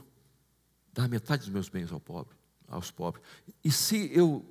[0.94, 2.36] dar metade dos meus bens ao pobre,
[2.67, 3.26] aos pobres.
[3.63, 4.46] E se eu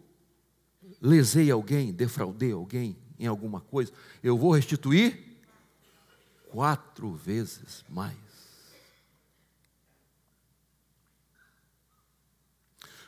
[1.01, 3.93] lesei alguém, defraudei alguém em alguma coisa,
[4.25, 5.39] eu vou restituir
[6.49, 8.17] quatro vezes mais.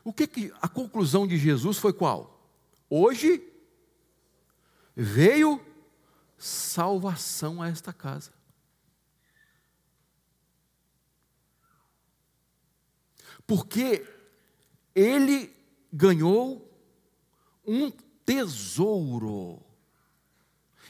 [0.05, 2.41] O que, que a conclusão de Jesus foi qual?
[2.89, 3.52] Hoje
[4.95, 5.65] veio
[6.37, 8.33] salvação a esta casa.
[13.47, 14.07] Porque
[14.95, 15.55] ele
[15.93, 16.69] ganhou
[17.67, 17.91] um
[18.25, 19.63] tesouro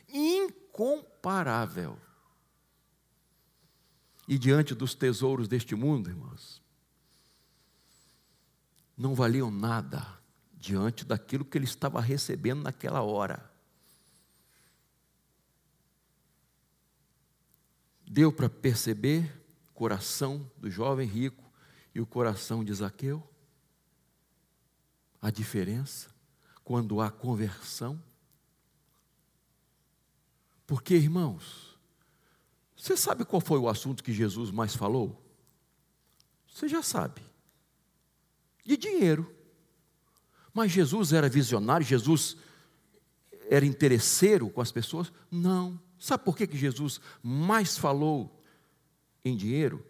[0.08, 1.98] incomparável.
[4.28, 6.62] E diante dos tesouros deste mundo, irmãos,
[8.96, 10.18] não valiam nada
[10.54, 13.51] diante daquilo que ele estava recebendo naquela hora.
[18.12, 21.50] Deu para perceber o coração do jovem rico
[21.94, 23.26] e o coração de Zaqueu?
[25.18, 26.10] A diferença
[26.62, 27.98] quando há conversão?
[30.66, 31.78] Porque, irmãos,
[32.76, 35.18] você sabe qual foi o assunto que Jesus mais falou?
[36.46, 37.22] Você já sabe.
[38.62, 39.34] De dinheiro.
[40.52, 42.36] Mas Jesus era visionário, Jesus
[43.48, 45.10] era interesseiro com as pessoas?
[45.30, 45.80] Não.
[46.02, 48.42] Sabe por que, que Jesus mais falou
[49.24, 49.86] em dinheiro?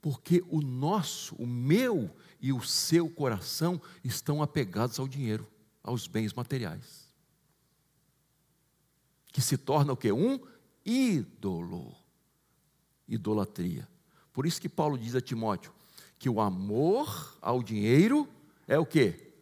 [0.00, 2.08] Porque o nosso, o meu
[2.40, 5.44] e o seu coração estão apegados ao dinheiro,
[5.82, 7.12] aos bens materiais.
[9.32, 10.12] Que se torna o que?
[10.12, 10.38] Um
[10.84, 11.96] ídolo.
[13.08, 13.88] Idolatria.
[14.32, 15.72] Por isso que Paulo diz a Timóteo
[16.16, 18.28] que o amor ao dinheiro
[18.68, 19.32] é o que?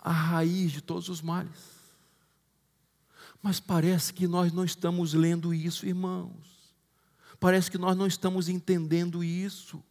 [0.00, 1.83] A raiz de todos os males.
[3.44, 6.74] Mas parece que nós não estamos lendo isso, irmãos.
[7.38, 9.84] Parece que nós não estamos entendendo isso.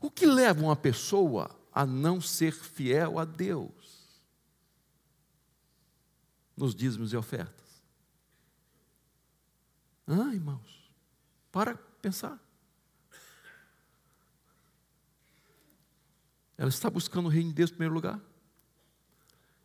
[0.00, 4.22] O que leva uma pessoa a não ser fiel a Deus?
[6.56, 7.82] Nos dízimos e ofertas.
[10.06, 10.88] Ah, irmãos,
[11.50, 12.38] para pensar.
[16.56, 18.20] Ela está buscando o reino de Deus em primeiro lugar?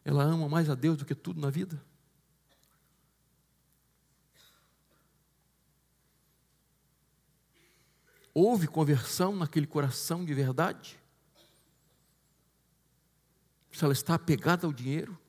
[0.07, 1.83] Ela ama mais a Deus do que tudo na vida?
[8.33, 10.97] Houve conversão naquele coração de verdade?
[13.69, 15.19] Se ela está apegada ao dinheiro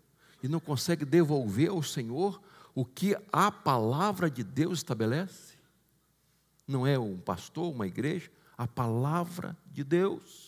[0.41, 2.41] e não consegue devolver ao Senhor
[2.73, 5.59] o que a palavra de Deus estabelece?
[6.69, 10.48] Não é um pastor, uma igreja, a palavra de Deus.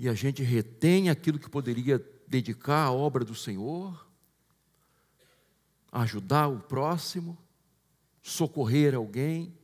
[0.00, 4.08] E a gente retém aquilo que poderia dedicar à obra do Senhor,
[5.92, 7.36] ajudar o próximo,
[8.22, 9.54] socorrer alguém,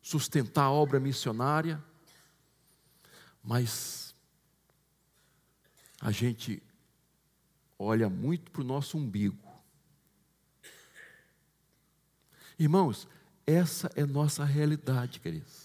[0.00, 1.84] sustentar a obra missionária,
[3.42, 4.14] mas
[6.00, 6.62] a gente
[7.78, 9.36] olha muito para o nosso umbigo.
[12.58, 13.06] Irmãos,
[13.46, 15.63] essa é nossa realidade, queridos.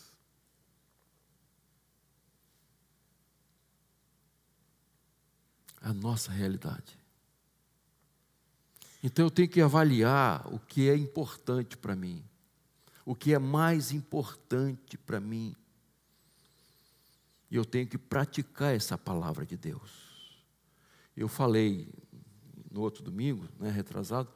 [5.89, 6.97] A nossa realidade.
[9.03, 12.23] Então eu tenho que avaliar o que é importante para mim,
[13.05, 15.55] o que é mais importante para mim.
[17.49, 19.89] E eu tenho que praticar essa palavra de Deus.
[21.17, 21.91] Eu falei
[22.69, 24.29] no outro domingo, né, retrasado,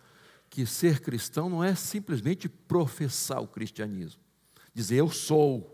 [0.50, 4.22] que ser cristão não é simplesmente professar o cristianismo,
[4.74, 5.70] dizer eu sou.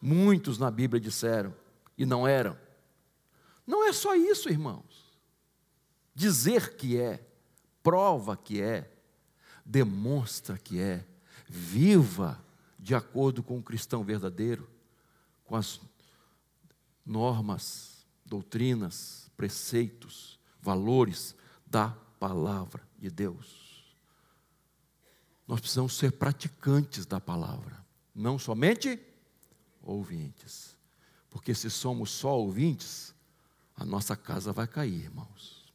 [0.00, 1.54] Muitos na Bíblia disseram
[1.96, 2.67] e não eram.
[3.68, 5.12] Não é só isso, irmãos.
[6.14, 7.22] Dizer que é,
[7.82, 8.90] prova que é,
[9.62, 11.06] demonstra que é,
[11.46, 12.42] viva
[12.78, 14.66] de acordo com o cristão verdadeiro,
[15.44, 15.82] com as
[17.04, 23.84] normas, doutrinas, preceitos, valores da palavra de Deus.
[25.46, 28.98] Nós precisamos ser praticantes da palavra, não somente
[29.82, 30.74] ouvintes.
[31.28, 33.14] Porque se somos só ouvintes,
[33.78, 35.72] a nossa casa vai cair, irmãos.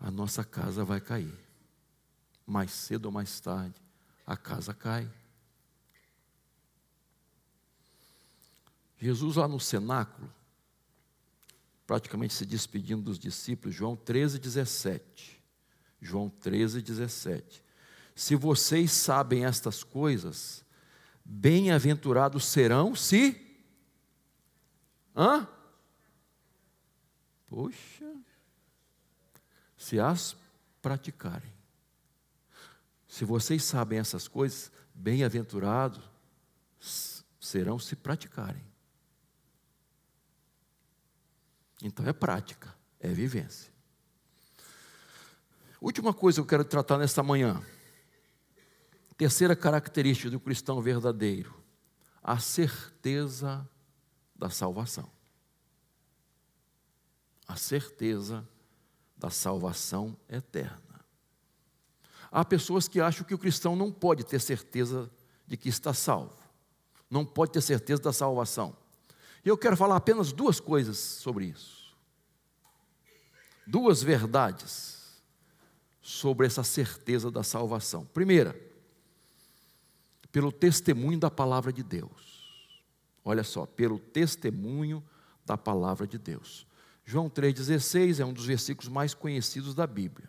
[0.00, 1.38] A nossa casa vai cair.
[2.44, 3.80] Mais cedo ou mais tarde,
[4.26, 5.08] a casa cai.
[8.98, 10.28] Jesus, lá no cenáculo,
[11.86, 15.40] praticamente se despedindo dos discípulos, João 13, 17.
[16.00, 17.62] João 13, 17.
[18.16, 20.64] Se vocês sabem estas coisas,
[21.24, 23.51] bem-aventurados serão se
[25.16, 25.46] Hã?
[27.46, 28.14] Poxa,
[29.76, 30.36] se as
[30.80, 31.52] praticarem.
[33.06, 36.02] Se vocês sabem essas coisas, bem-aventurados
[37.38, 38.64] serão se praticarem.
[41.82, 43.72] Então é prática, é vivência.
[45.80, 47.60] Última coisa que eu quero tratar nesta manhã.
[49.16, 51.60] Terceira característica do cristão verdadeiro:
[52.22, 53.68] a certeza
[54.42, 55.08] da salvação.
[57.46, 58.46] A certeza
[59.16, 61.00] da salvação eterna.
[62.28, 65.08] Há pessoas que acham que o cristão não pode ter certeza
[65.46, 66.36] de que está salvo,
[67.08, 68.76] não pode ter certeza da salvação.
[69.44, 71.94] E eu quero falar apenas duas coisas sobre isso.
[73.64, 75.22] Duas verdades
[76.00, 78.04] sobre essa certeza da salvação.
[78.06, 78.60] Primeira,
[80.32, 82.31] pelo testemunho da palavra de Deus.
[83.24, 85.02] Olha só, pelo testemunho
[85.44, 86.66] da palavra de Deus.
[87.04, 90.28] João 3,16 é um dos versículos mais conhecidos da Bíblia.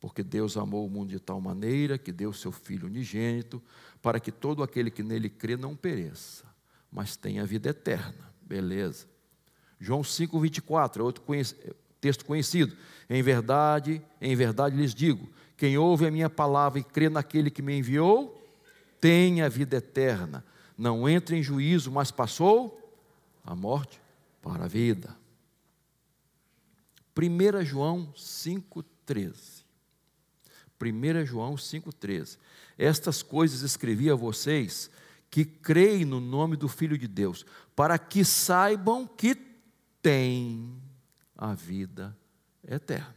[0.00, 3.62] Porque Deus amou o mundo de tal maneira que deu seu Filho unigênito,
[4.00, 6.44] para que todo aquele que nele crê não pereça,
[6.90, 8.32] mas tenha vida eterna.
[8.40, 9.06] Beleza.
[9.80, 11.24] João 5,24 é outro
[12.00, 12.76] texto conhecido.
[13.10, 17.62] Em verdade, em verdade lhes digo: quem ouve a minha palavra e crê naquele que
[17.62, 18.34] me enviou,
[19.00, 20.44] tem a vida eterna
[20.78, 22.96] não entra em juízo, mas passou
[23.44, 24.00] a morte
[24.40, 25.16] para a vida.
[27.18, 29.64] 1 João 5,13.
[30.80, 32.38] 1 João 5,13.
[32.78, 34.88] Estas coisas escrevi a vocês
[35.28, 39.34] que creem no nome do Filho de Deus, para que saibam que
[40.00, 40.80] têm
[41.36, 42.16] a vida
[42.66, 43.14] eterna.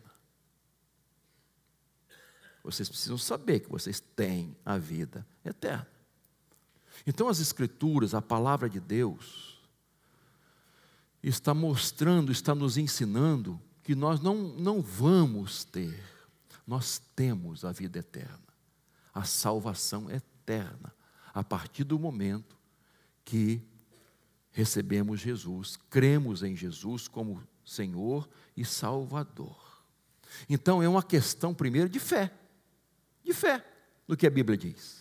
[2.64, 5.91] Vocês precisam saber que vocês têm a vida eterna.
[7.06, 9.60] Então, as Escrituras, a palavra de Deus,
[11.24, 16.04] está mostrando, está nos ensinando que nós não, não vamos ter,
[16.66, 18.40] nós temos a vida eterna,
[19.14, 20.94] a salvação eterna,
[21.34, 22.58] a partir do momento
[23.24, 23.62] que
[24.52, 29.58] recebemos Jesus, cremos em Jesus como Senhor e Salvador.
[30.50, 32.32] Então é uma questão, primeiro, de fé,
[33.24, 33.66] de fé
[34.08, 35.01] no que a Bíblia diz.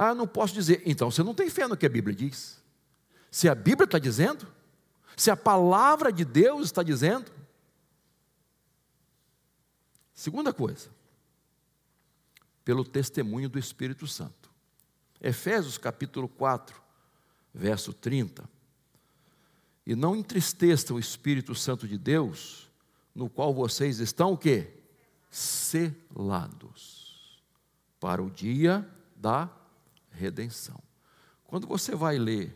[0.00, 2.62] Ah, não posso dizer, então você não tem fé no que a Bíblia diz.
[3.32, 4.46] Se a Bíblia está dizendo,
[5.16, 7.32] se a palavra de Deus está dizendo.
[10.14, 10.88] Segunda coisa,
[12.64, 14.48] pelo testemunho do Espírito Santo.
[15.20, 16.80] Efésios capítulo 4,
[17.52, 18.48] verso 30.
[19.84, 22.70] E não entristeça o Espírito Santo de Deus,
[23.12, 24.72] no qual vocês estão o quê?
[25.28, 25.98] Selados
[27.98, 29.57] para o dia da
[30.18, 30.78] redenção.
[31.44, 32.54] Quando você vai ler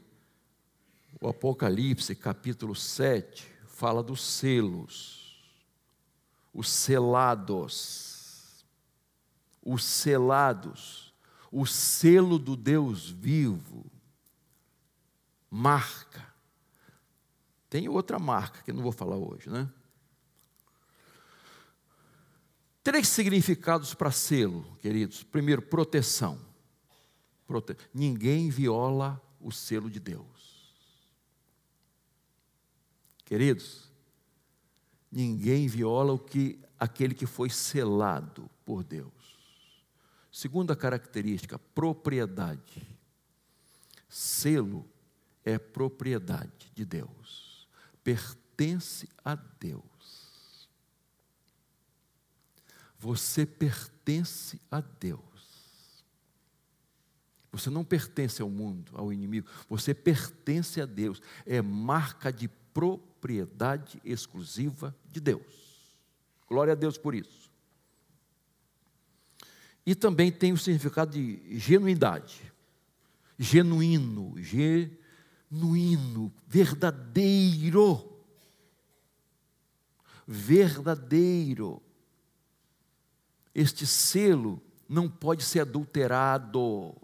[1.20, 5.42] o Apocalipse, capítulo 7, fala dos selos,
[6.52, 8.64] os selados,
[9.62, 11.14] os selados,
[11.50, 13.86] o selo do Deus vivo,
[15.50, 16.26] marca.
[17.70, 19.70] Tem outra marca que não vou falar hoje, né?
[22.82, 25.22] Três significados para selo, queridos.
[25.22, 26.51] Primeiro, proteção.
[27.52, 27.76] Prote...
[27.92, 30.72] Ninguém viola o selo de Deus.
[33.26, 33.92] Queridos,
[35.10, 39.12] ninguém viola o que aquele que foi selado por Deus.
[40.32, 42.88] Segunda característica, propriedade.
[44.08, 44.88] Selo
[45.44, 47.68] é propriedade de Deus,
[48.02, 50.70] pertence a Deus.
[52.98, 55.31] Você pertence a Deus.
[57.52, 61.20] Você não pertence ao mundo, ao inimigo, você pertence a Deus.
[61.44, 65.62] É marca de propriedade exclusiva de Deus.
[66.48, 67.52] Glória a Deus por isso.
[69.84, 72.50] E também tem o significado de genuidade.
[73.38, 78.22] Genuíno, genuíno, verdadeiro.
[80.26, 81.82] Verdadeiro.
[83.54, 86.94] Este selo não pode ser adulterado.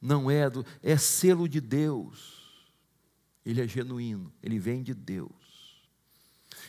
[0.00, 0.44] Não é,
[0.82, 2.36] é selo de Deus
[3.46, 5.30] ele é genuíno, ele vem de Deus.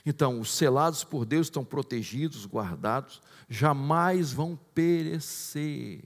[0.06, 3.20] Então, os selados por Deus estão protegidos, guardados,
[3.50, 6.04] jamais vão perecer.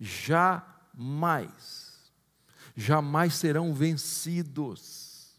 [0.00, 0.80] Jamais.
[2.74, 5.34] Jamais serão vencidos.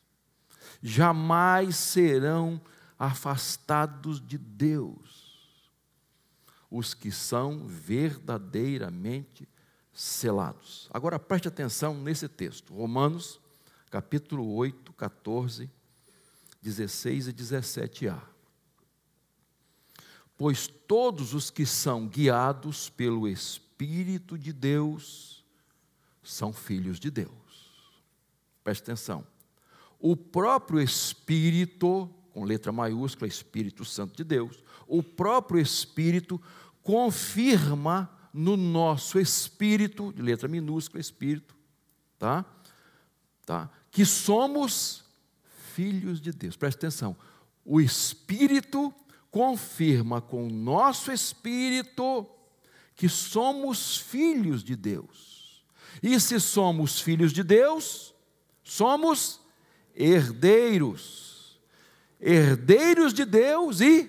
[0.84, 2.62] Jamais serão
[2.98, 5.64] afastados de Deus.
[6.70, 9.48] Os que são verdadeiramente
[9.94, 10.90] selados.
[10.92, 13.40] Agora preste atenção nesse texto, Romanos
[13.94, 15.70] capítulo 8, 14,
[16.64, 18.20] 16 e 17a.
[20.36, 25.46] Pois todos os que são guiados pelo Espírito de Deus
[26.24, 27.30] são filhos de Deus.
[28.64, 29.28] Preste atenção.
[30.00, 36.42] O próprio Espírito, com letra maiúscula, Espírito Santo de Deus, o próprio Espírito
[36.82, 41.56] confirma no nosso espírito, de letra minúscula, espírito,
[42.18, 42.44] tá?
[43.46, 43.70] Tá?
[43.94, 45.06] que somos
[45.76, 46.58] filhos de Deus.
[46.58, 47.16] Preste atenção.
[47.64, 48.94] O Espírito
[49.30, 52.28] confirma com o nosso espírito
[52.96, 55.64] que somos filhos de Deus.
[56.02, 58.16] E se somos filhos de Deus,
[58.64, 59.40] somos
[59.96, 61.62] herdeiros.
[62.20, 64.06] Herdeiros de Deus e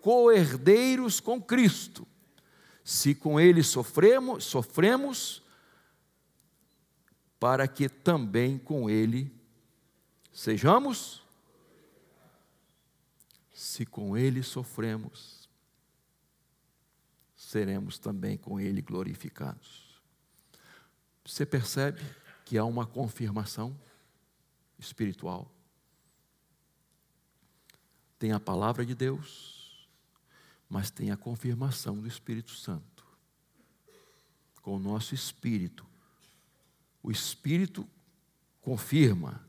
[0.00, 2.07] co-herdeiros com Cristo.
[2.88, 5.42] Se com ele sofremos, sofremos,
[7.38, 9.30] para que também com Ele
[10.32, 11.22] sejamos,
[13.52, 15.50] se com Ele sofremos,
[17.36, 20.00] seremos também com Ele glorificados.
[21.26, 22.00] Você percebe
[22.42, 23.78] que há uma confirmação
[24.78, 25.54] espiritual?
[28.18, 29.57] Tem a palavra de Deus,
[30.68, 33.06] mas tem a confirmação do Espírito Santo.
[34.62, 35.88] Com o nosso espírito
[37.02, 37.88] o Espírito
[38.60, 39.42] confirma,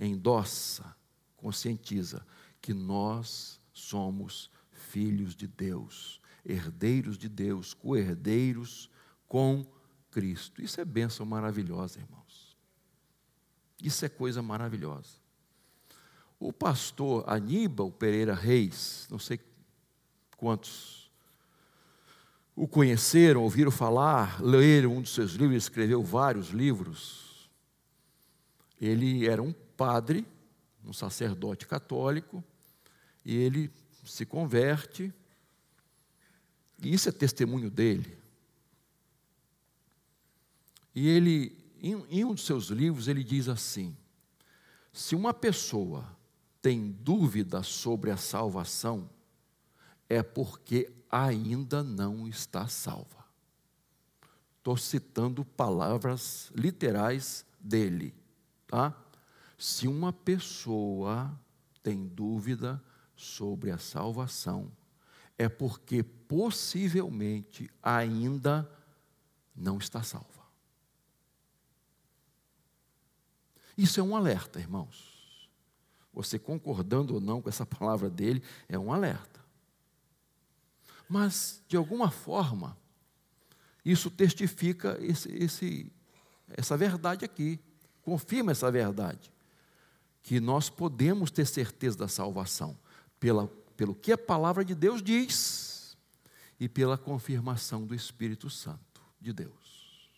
[0.00, 0.96] endossa,
[1.36, 2.26] conscientiza
[2.60, 8.88] que nós somos filhos de Deus, herdeiros de Deus, co-herdeiros
[9.28, 9.66] com
[10.10, 10.62] Cristo.
[10.62, 12.56] Isso é bênção maravilhosa, irmãos.
[13.82, 15.18] Isso é coisa maravilhosa.
[16.38, 19.38] O pastor Aníbal Pereira Reis, não sei
[20.36, 21.04] quantos
[22.56, 27.50] o conheceram, ouviram falar, leram um dos seus livros, escreveu vários livros.
[28.80, 30.26] Ele era um padre,
[30.84, 32.44] um sacerdote católico,
[33.24, 33.70] e ele
[34.04, 35.12] se converte,
[36.80, 38.16] e isso é testemunho dele.
[40.94, 43.96] E ele, em, um dos seus livros, ele diz assim:
[44.92, 46.06] se uma pessoa
[46.62, 49.10] tem dúvida sobre a salvação,
[50.08, 53.24] é porque ainda não está salva.
[54.58, 58.14] Estou citando palavras literais dele,
[58.66, 58.96] tá?
[59.58, 61.38] Se uma pessoa
[61.82, 62.82] tem dúvida
[63.14, 64.72] sobre a salvação,
[65.36, 68.68] é porque possivelmente ainda
[69.54, 70.44] não está salva.
[73.76, 75.50] Isso é um alerta, irmãos.
[76.12, 79.43] Você concordando ou não com essa palavra dele, é um alerta.
[81.08, 82.76] Mas, de alguma forma,
[83.84, 85.92] isso testifica esse, esse,
[86.48, 87.60] essa verdade aqui,
[88.02, 89.32] confirma essa verdade,
[90.22, 92.78] que nós podemos ter certeza da salvação
[93.20, 93.46] pela,
[93.76, 95.96] pelo que a palavra de Deus diz
[96.58, 100.10] e pela confirmação do Espírito Santo de Deus.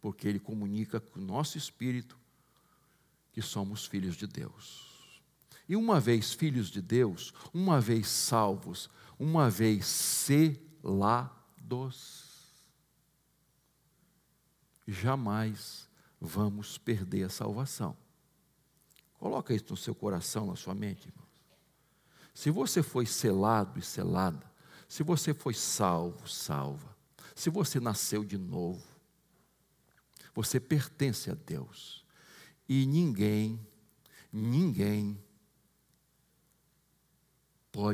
[0.00, 2.16] Porque ele comunica com o nosso espírito
[3.32, 4.93] que somos filhos de Deus.
[5.68, 11.34] E uma vez filhos de Deus, uma vez salvos, uma vez selados,
[14.86, 15.88] jamais
[16.20, 17.96] vamos perder a salvação.
[19.18, 21.24] Coloca isso no seu coração, na sua mente, irmãos.
[22.34, 24.52] Se você foi selado e selada,
[24.88, 26.94] se você foi salvo, salva,
[27.34, 28.84] se você nasceu de novo,
[30.34, 32.04] você pertence a Deus.
[32.68, 33.63] E ninguém,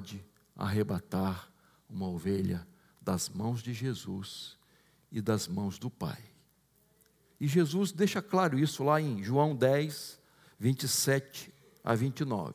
[0.01, 0.25] pode
[0.57, 1.53] arrebatar
[1.89, 2.67] uma ovelha
[3.03, 4.57] das mãos de Jesus
[5.13, 6.19] e das mãos do Pai.
[7.39, 10.19] E Jesus deixa claro isso lá em João 10,
[10.59, 11.53] 27
[11.85, 12.55] a 29.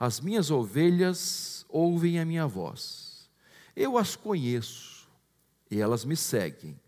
[0.00, 3.28] As minhas ovelhas ouvem a minha voz,
[3.76, 5.06] eu as conheço
[5.70, 6.80] e elas me seguem,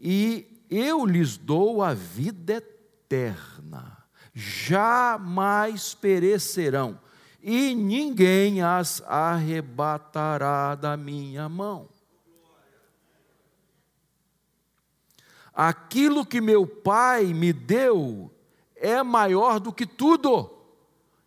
[0.00, 4.04] e eu lhes dou a vida eterna,
[4.34, 6.98] jamais perecerão,
[7.48, 11.88] e ninguém as arrebatará da minha mão.
[15.54, 18.34] Aquilo que meu Pai me deu
[18.74, 20.50] é maior do que tudo.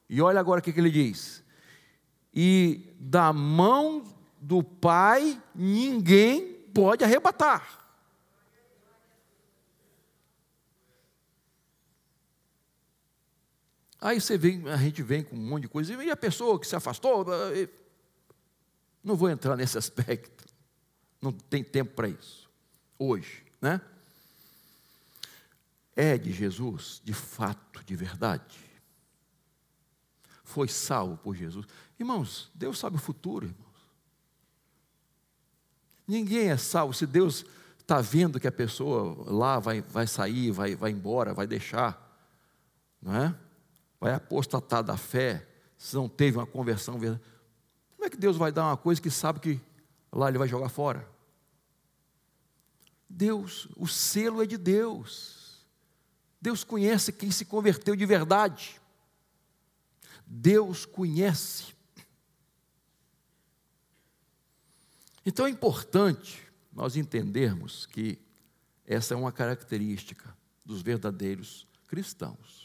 [0.09, 1.41] E olha agora o que, ele diz:
[2.33, 4.03] e da mão
[4.41, 7.78] do Pai ninguém pode arrebatar.
[14.01, 16.65] Aí você vem, a gente vem com um monte de coisa, e a pessoa que
[16.65, 17.25] se afastou,
[19.03, 20.45] não vou entrar nesse aspecto,
[21.21, 22.49] não tem tempo para isso,
[22.97, 23.81] hoje, né?
[25.95, 28.57] É de Jesus, de fato, de verdade.
[30.45, 31.65] Foi salvo por Jesus.
[31.99, 33.69] Irmãos, Deus sabe o futuro, irmãos.
[36.07, 37.45] Ninguém é salvo se Deus
[37.77, 42.17] está vendo que a pessoa lá vai, vai sair, vai, vai embora, vai deixar,
[43.01, 43.35] não é?
[43.99, 45.45] Vai apostatar da fé,
[45.77, 47.29] se não teve uma conversão verdadeira.
[47.95, 49.61] Como é que Deus vai dar uma coisa que sabe que
[50.11, 51.07] lá ele vai jogar fora?
[53.09, 55.65] Deus, o selo é de Deus.
[56.41, 58.79] Deus conhece quem se converteu de verdade.
[60.25, 61.75] Deus conhece.
[65.25, 68.17] Então é importante nós entendermos que
[68.85, 70.33] essa é uma característica
[70.65, 72.58] dos verdadeiros cristãos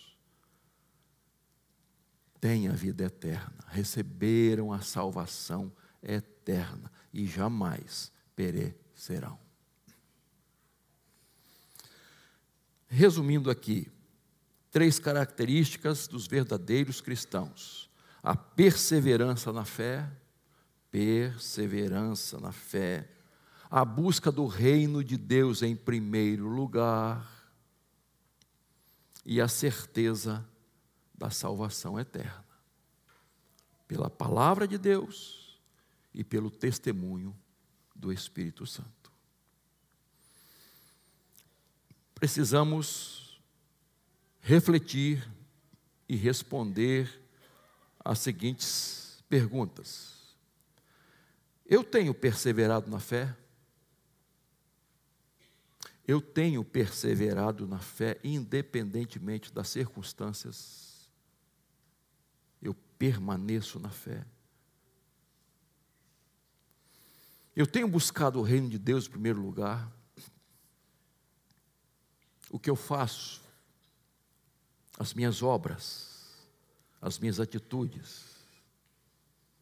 [2.45, 5.73] têm a vida eterna, receberam a salvação
[6.03, 9.39] eterna e jamais perecerão.
[12.87, 13.91] Resumindo aqui,
[14.71, 17.89] três características dos verdadeiros cristãos:
[18.23, 20.07] a perseverança na fé,
[20.91, 23.09] perseverança na fé,
[23.71, 27.27] a busca do reino de Deus em primeiro lugar.
[29.25, 30.47] E a certeza
[31.15, 32.45] da salvação eterna.
[33.87, 35.61] Pela palavra de Deus
[36.13, 37.37] e pelo testemunho
[37.95, 39.13] do Espírito Santo.
[42.15, 43.41] Precisamos
[44.41, 45.29] refletir
[46.09, 47.21] e responder
[48.05, 50.37] as seguintes perguntas:
[51.67, 53.35] Eu tenho perseverado na fé?
[56.07, 60.84] Eu tenho perseverado na fé, independentemente das circunstâncias.
[62.99, 64.25] Permaneço na fé.
[67.57, 69.91] Eu tenho buscado o reino de Deus em primeiro lugar.
[72.51, 73.43] O que eu faço,
[74.99, 76.37] as minhas obras,
[77.01, 78.35] as minhas atitudes,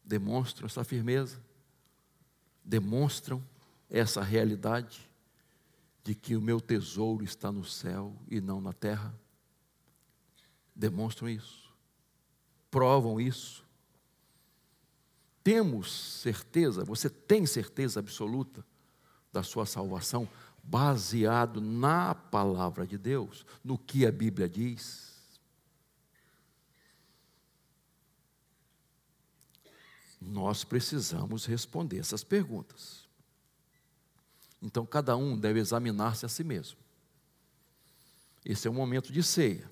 [0.05, 1.43] demonstram essa firmeza,
[2.64, 3.45] demonstram
[3.91, 5.09] essa realidade
[6.03, 9.14] de que o meu tesouro está no céu e não na terra.
[10.74, 11.72] Demonstram isso,
[12.73, 13.62] provam isso.
[15.45, 18.64] Temos certeza, você tem certeza absoluta
[19.31, 20.27] da sua salvação,
[20.62, 25.12] baseado na palavra de Deus, no que a Bíblia diz.
[30.18, 33.07] Nós precisamos responder essas perguntas.
[34.62, 36.79] Então, cada um deve examinar-se a si mesmo.
[38.45, 39.70] Esse é o momento de ceia.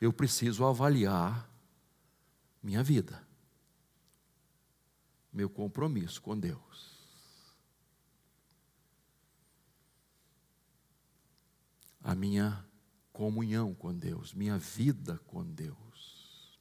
[0.00, 1.55] Eu preciso avaliar
[2.62, 3.26] minha vida
[5.36, 6.96] meu compromisso com Deus.
[12.02, 12.64] A minha
[13.12, 16.58] comunhão com Deus, minha vida com Deus.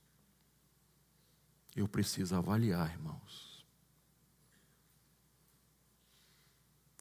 [1.73, 3.65] Eu preciso avaliar, irmãos.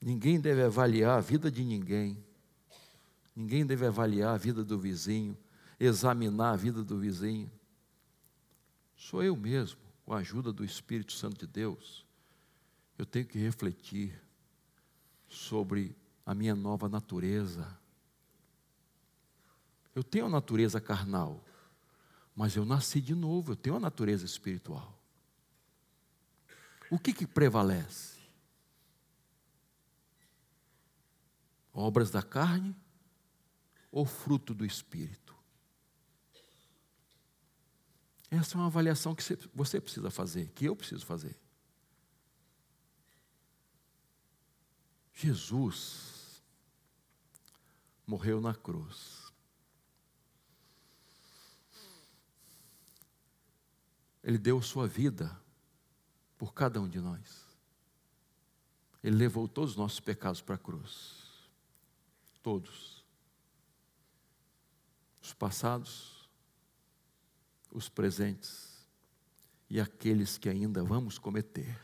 [0.01, 2.23] Ninguém deve avaliar a vida de ninguém.
[3.35, 5.37] Ninguém deve avaliar a vida do vizinho,
[5.77, 7.51] examinar a vida do vizinho.
[8.95, 12.05] Sou eu mesmo com a ajuda do Espírito Santo de Deus,
[12.97, 14.21] eu tenho que refletir
[15.27, 17.77] sobre a minha nova natureza.
[19.93, 21.43] Eu tenho a natureza carnal,
[22.35, 24.95] mas eu nasci de novo, eu tenho a natureza espiritual.
[26.89, 28.19] O que, que prevalece?
[31.73, 32.75] Obras da carne
[33.91, 35.24] ou fruto do espírito?
[38.29, 39.23] Essa é uma avaliação que
[39.53, 41.37] você precisa fazer, que eu preciso fazer.
[45.13, 46.43] Jesus
[48.05, 49.31] morreu na cruz.
[54.23, 55.39] Ele deu sua vida
[56.37, 57.45] por cada um de nós.
[59.03, 61.47] Ele levou todos os nossos pecados para a cruz.
[62.41, 63.05] Todos.
[65.21, 66.14] Os passados,
[67.75, 68.87] os presentes
[69.69, 71.77] e aqueles que ainda vamos cometer.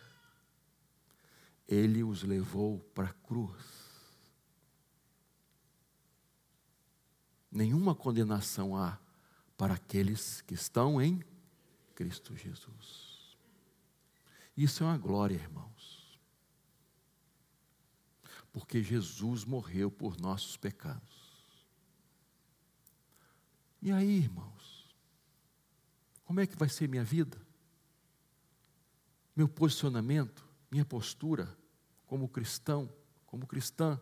[1.67, 3.61] Ele os levou para a cruz.
[7.51, 8.97] Nenhuma condenação há
[9.57, 11.21] para aqueles que estão em
[11.93, 13.37] Cristo Jesus.
[14.55, 16.17] Isso é uma glória, irmãos.
[18.53, 21.19] Porque Jesus morreu por nossos pecados.
[23.81, 24.60] E aí, irmãos?
[26.31, 27.37] Como é que vai ser minha vida?
[29.35, 31.53] Meu posicionamento, minha postura
[32.07, 32.89] como cristão,
[33.25, 33.99] como cristã?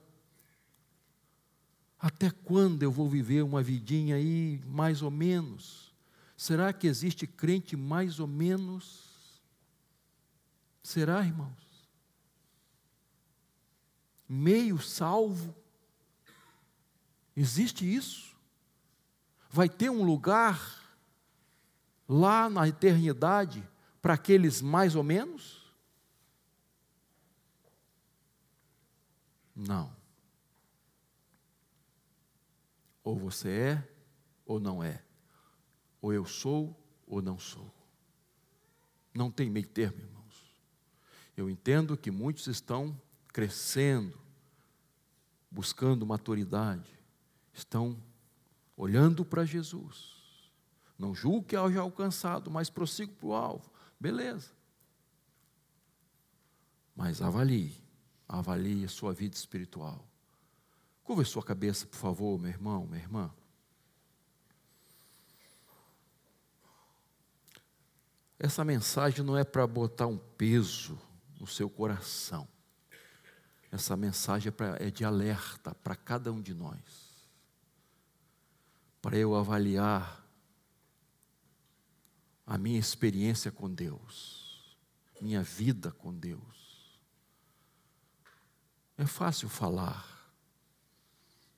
[1.97, 5.91] Até quando eu vou viver uma vidinha aí, mais ou menos?
[6.38, 9.41] Será que existe crente mais ou menos?
[10.84, 11.89] Será, irmãos?
[14.30, 15.55] Meio salvo?
[17.36, 18.38] Existe isso?
[19.49, 20.78] Vai ter um lugar
[22.10, 23.64] lá na eternidade
[24.01, 25.72] para aqueles mais ou menos?
[29.55, 29.95] Não.
[33.03, 33.89] Ou você é
[34.43, 35.03] ou não é.
[36.01, 37.72] Ou eu sou ou não sou.
[39.14, 40.60] Não tem meio termo, irmãos.
[41.38, 44.20] Eu entendo que muitos estão crescendo,
[45.51, 46.89] buscando maturidade,
[47.53, 48.01] estão
[48.76, 50.18] olhando para Jesus
[51.00, 53.72] não julgo que haja alcançado, mas prossigo para o alvo.
[53.97, 54.52] Beleza.
[56.93, 57.82] Mas avalie,
[58.28, 60.06] avalie a sua vida espiritual.
[61.02, 63.34] Curva sua cabeça, por favor, meu irmão, minha irmã.
[68.38, 71.00] Essa mensagem não é para botar um peso
[71.39, 72.45] no seu coração.
[73.72, 76.78] Essa mensagem é, pra, é de alerta para cada um de nós.
[79.02, 80.28] Para eu avaliar
[82.50, 84.76] a minha experiência com Deus,
[85.22, 87.00] minha vida com Deus.
[88.97, 90.04] É fácil falar,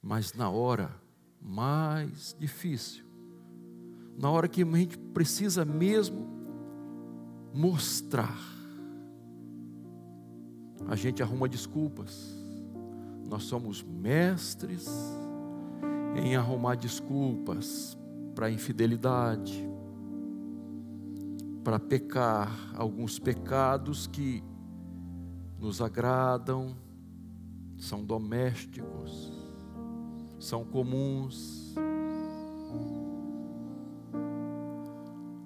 [0.02, 0.94] mas na hora
[1.40, 3.06] mais difícil,
[4.18, 6.28] na hora que a gente precisa mesmo
[7.54, 8.38] mostrar,
[10.90, 12.36] a gente arruma desculpas.
[13.30, 14.90] Nós somos mestres
[16.22, 17.98] em arrumar desculpas
[18.36, 19.71] para infidelidade,
[21.64, 24.44] para pecar alguns pecados que
[25.60, 26.76] nos agradam,
[27.78, 29.32] são domésticos,
[30.40, 31.76] são comuns.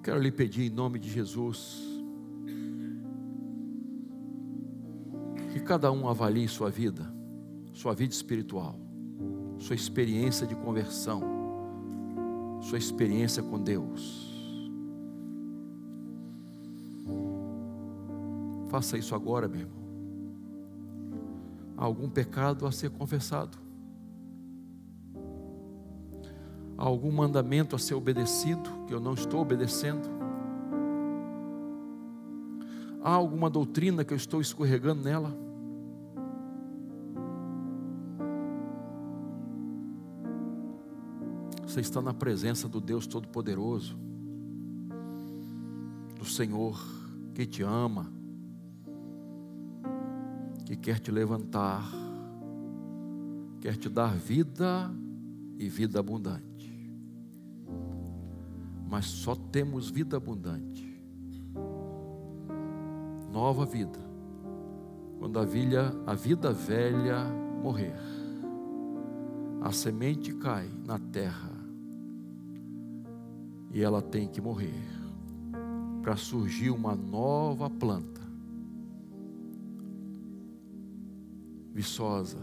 [0.02, 1.82] Quero lhe pedir em nome de Jesus
[5.52, 7.12] que cada um avalie sua vida,
[7.72, 8.78] sua vida espiritual,
[9.58, 11.22] sua experiência de conversão,
[12.62, 14.35] sua experiência com Deus.
[18.76, 19.78] Faça isso agora, meu irmão.
[21.78, 23.56] Há algum pecado a ser confessado?
[26.76, 30.06] Há algum mandamento a ser obedecido que eu não estou obedecendo?
[33.02, 35.34] Há alguma doutrina que eu estou escorregando nela?
[41.66, 43.98] Você está na presença do Deus Todo-Poderoso,
[46.18, 46.78] do Senhor
[47.32, 48.14] que te ama,
[50.66, 51.88] que quer te levantar,
[53.60, 54.92] quer te dar vida
[55.56, 56.92] e vida abundante.
[58.88, 60.84] Mas só temos vida abundante,
[63.32, 64.00] nova vida,
[65.20, 67.24] quando a, vilha, a vida velha
[67.62, 67.94] morrer,
[69.62, 71.52] a semente cai na terra
[73.72, 74.82] e ela tem que morrer
[76.02, 78.15] para surgir uma nova planta
[81.76, 82.38] viçosa,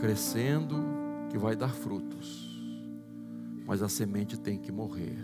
[0.00, 0.74] crescendo,
[1.30, 2.60] que vai dar frutos,
[3.64, 5.16] mas a semente tem que morrer.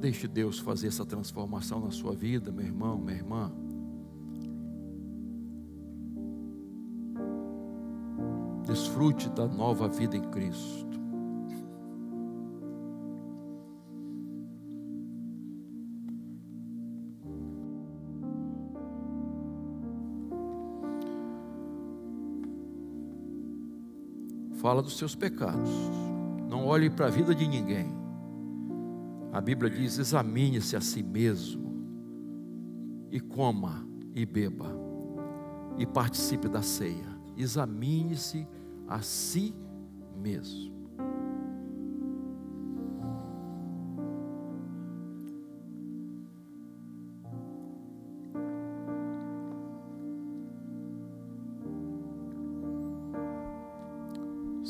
[0.00, 3.52] Deixe Deus fazer essa transformação na sua vida, meu irmão, minha irmã.
[8.66, 10.85] Desfrute da nova vida em Cristo.
[24.56, 25.70] Fala dos seus pecados.
[26.48, 27.86] Não olhe para a vida de ninguém.
[29.32, 31.66] A Bíblia diz: examine-se a si mesmo
[33.10, 34.70] e coma e beba
[35.78, 37.16] e participe da ceia.
[37.36, 38.46] Examine-se
[38.88, 39.54] a si
[40.16, 40.75] mesmo.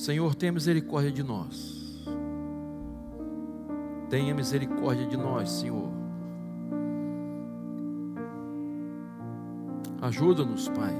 [0.07, 2.07] Senhor, tenha misericórdia de nós.
[4.09, 5.91] Tenha misericórdia de nós, Senhor.
[10.01, 10.95] Ajuda-nos, Pai.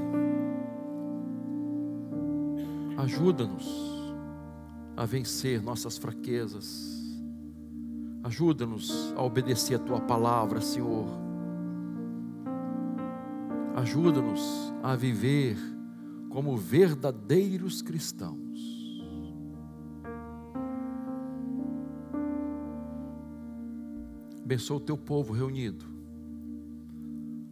[2.97, 4.13] Ajuda-nos
[4.97, 7.17] a vencer nossas fraquezas.
[8.25, 11.07] Ajuda-nos a obedecer a tua palavra, Senhor.
[13.77, 15.57] Ajuda-nos a viver
[16.29, 18.76] como verdadeiros cristãos.
[24.47, 25.85] Abençoa o teu povo reunido.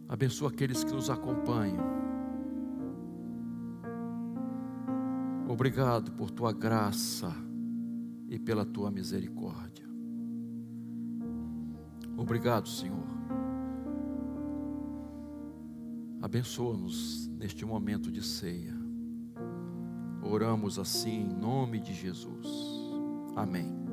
[0.07, 1.83] Abençoa aqueles que nos acompanham.
[5.45, 7.35] Obrigado por tua graça
[8.29, 9.85] e pela tua misericórdia.
[12.15, 13.09] Obrigado, Senhor.
[16.21, 18.73] Abençoa-nos neste momento de ceia.
[20.23, 22.47] Oramos assim em nome de Jesus.
[23.35, 23.84] Amém.